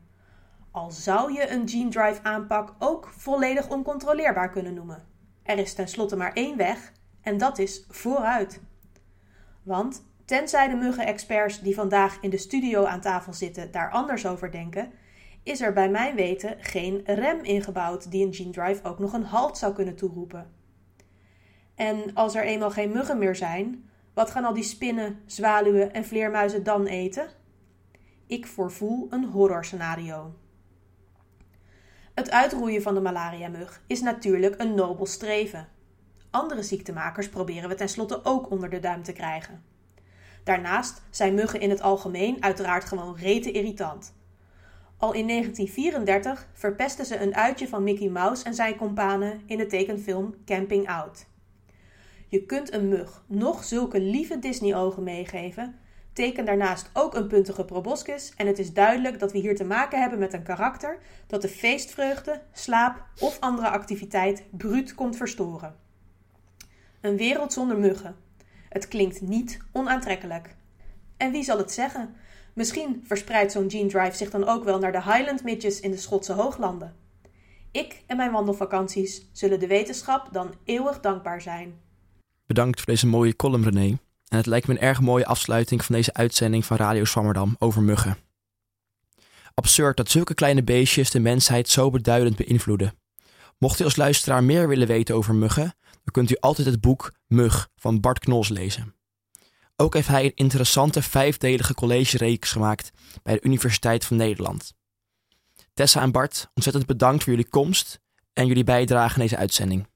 [0.71, 5.07] Al zou je een gene drive aanpak ook volledig oncontroleerbaar kunnen noemen.
[5.43, 6.93] Er is tenslotte maar één weg
[7.31, 8.61] en dat is vooruit.
[9.63, 14.51] Want tenzij de muggenexperts die vandaag in de studio aan tafel zitten daar anders over
[14.51, 14.93] denken,
[15.43, 19.25] is er bij mijn weten geen rem ingebouwd die een gene drive ook nog een
[19.25, 20.51] halt zou kunnen toeroepen.
[21.75, 26.05] En als er eenmaal geen muggen meer zijn, wat gaan al die spinnen, zwaluwen en
[26.05, 27.29] vleermuizen dan eten?
[28.27, 30.35] Ik voorvoel een horrorscenario.
[32.15, 35.69] Het uitroeien van de malaria-mug is natuurlijk een nobel streven.
[36.31, 39.63] Andere ziektemakers proberen we tenslotte ook onder de duim te krijgen.
[40.45, 44.15] Daarnaast zijn muggen in het algemeen uiteraard gewoon rete irritant.
[44.97, 49.67] Al in 1934 verpesten ze een uitje van Mickey Mouse en zijn kompanen in de
[49.67, 51.27] tekenfilm Camping Out.
[52.29, 55.79] Je kunt een mug nog zulke lieve Disney-ogen meegeven,
[56.13, 60.01] teken daarnaast ook een puntige proboscis en het is duidelijk dat we hier te maken
[60.01, 65.89] hebben met een karakter dat de feestvreugde, slaap of andere activiteit bruut komt verstoren.
[67.01, 68.17] Een wereld zonder muggen.
[68.69, 70.57] Het klinkt niet onaantrekkelijk.
[71.17, 72.15] En wie zal het zeggen?
[72.55, 75.97] Misschien verspreidt zo'n gene drive zich dan ook wel naar de Highland Midges in de
[75.97, 76.95] Schotse hooglanden.
[77.71, 81.81] Ik en mijn wandelvakanties zullen de wetenschap dan eeuwig dankbaar zijn.
[82.47, 83.99] Bedankt voor deze mooie column, René.
[84.29, 87.83] En het lijkt me een erg mooie afsluiting van deze uitzending van Radio Swammerdam over
[87.83, 88.17] muggen.
[89.55, 93.00] Absurd dat zulke kleine beestjes de mensheid zo beduidend beïnvloeden.
[93.61, 97.13] Mocht u als luisteraar meer willen weten over muggen, dan kunt u altijd het boek
[97.27, 98.95] Mug van Bart Knols lezen.
[99.77, 102.91] Ook heeft hij een interessante vijfdelige collegereeks gemaakt
[103.23, 104.75] bij de Universiteit van Nederland.
[105.75, 108.01] Tessa en Bart, ontzettend bedankt voor jullie komst
[108.33, 109.89] en jullie bijdrage in deze uitzending.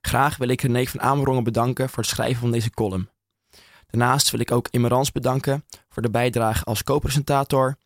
[0.00, 3.10] Graag wil ik René van Amerongen bedanken voor het schrijven van deze column.
[3.86, 7.76] Daarnaast wil ik ook Immerans bedanken voor de bijdrage als co-presentator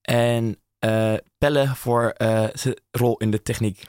[0.00, 0.58] en
[1.38, 3.86] Pelle voor uh, zijn rol in de techniek.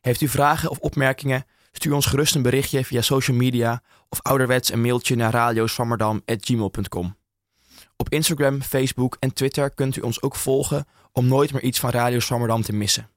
[0.00, 1.44] Heeft u vragen of opmerkingen?
[1.72, 7.16] Stuur ons gerust een berichtje via social media of ouderwets een mailtje naar radioswammerdam.gmail.com.
[7.96, 11.90] Op Instagram, Facebook en Twitter kunt u ons ook volgen om nooit meer iets van
[11.90, 13.10] Radio Swammerdam te missen.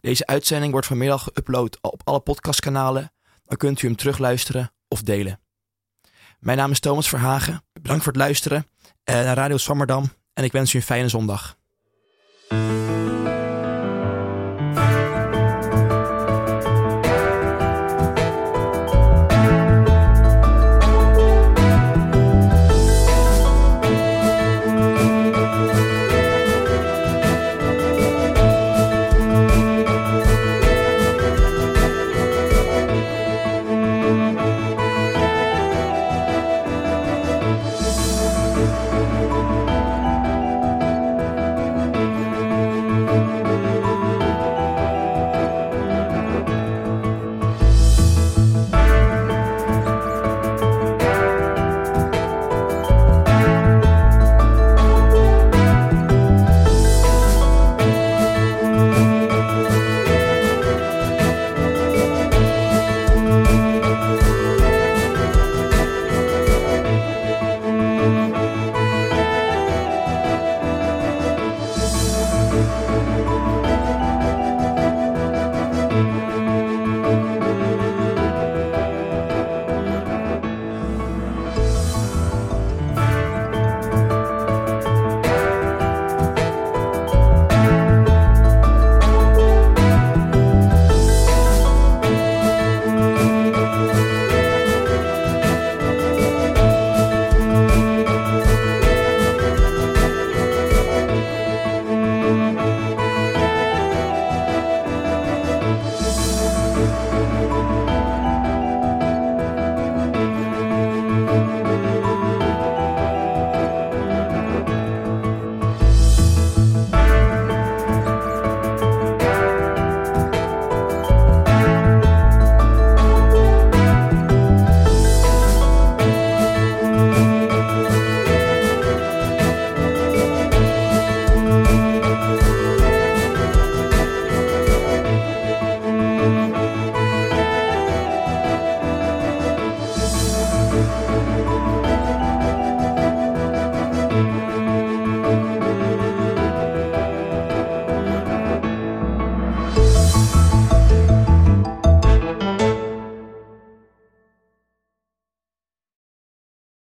[0.00, 3.12] Deze uitzending wordt vanmiddag geüpload op alle podcastkanalen,
[3.44, 5.40] dan kunt u hem terugluisteren of delen.
[6.38, 7.64] Mijn naam is Thomas Verhagen.
[7.72, 8.66] Bedankt voor het luisteren
[9.04, 11.56] eh, naar Radio Swammerdam en ik wens u een fijne zondag.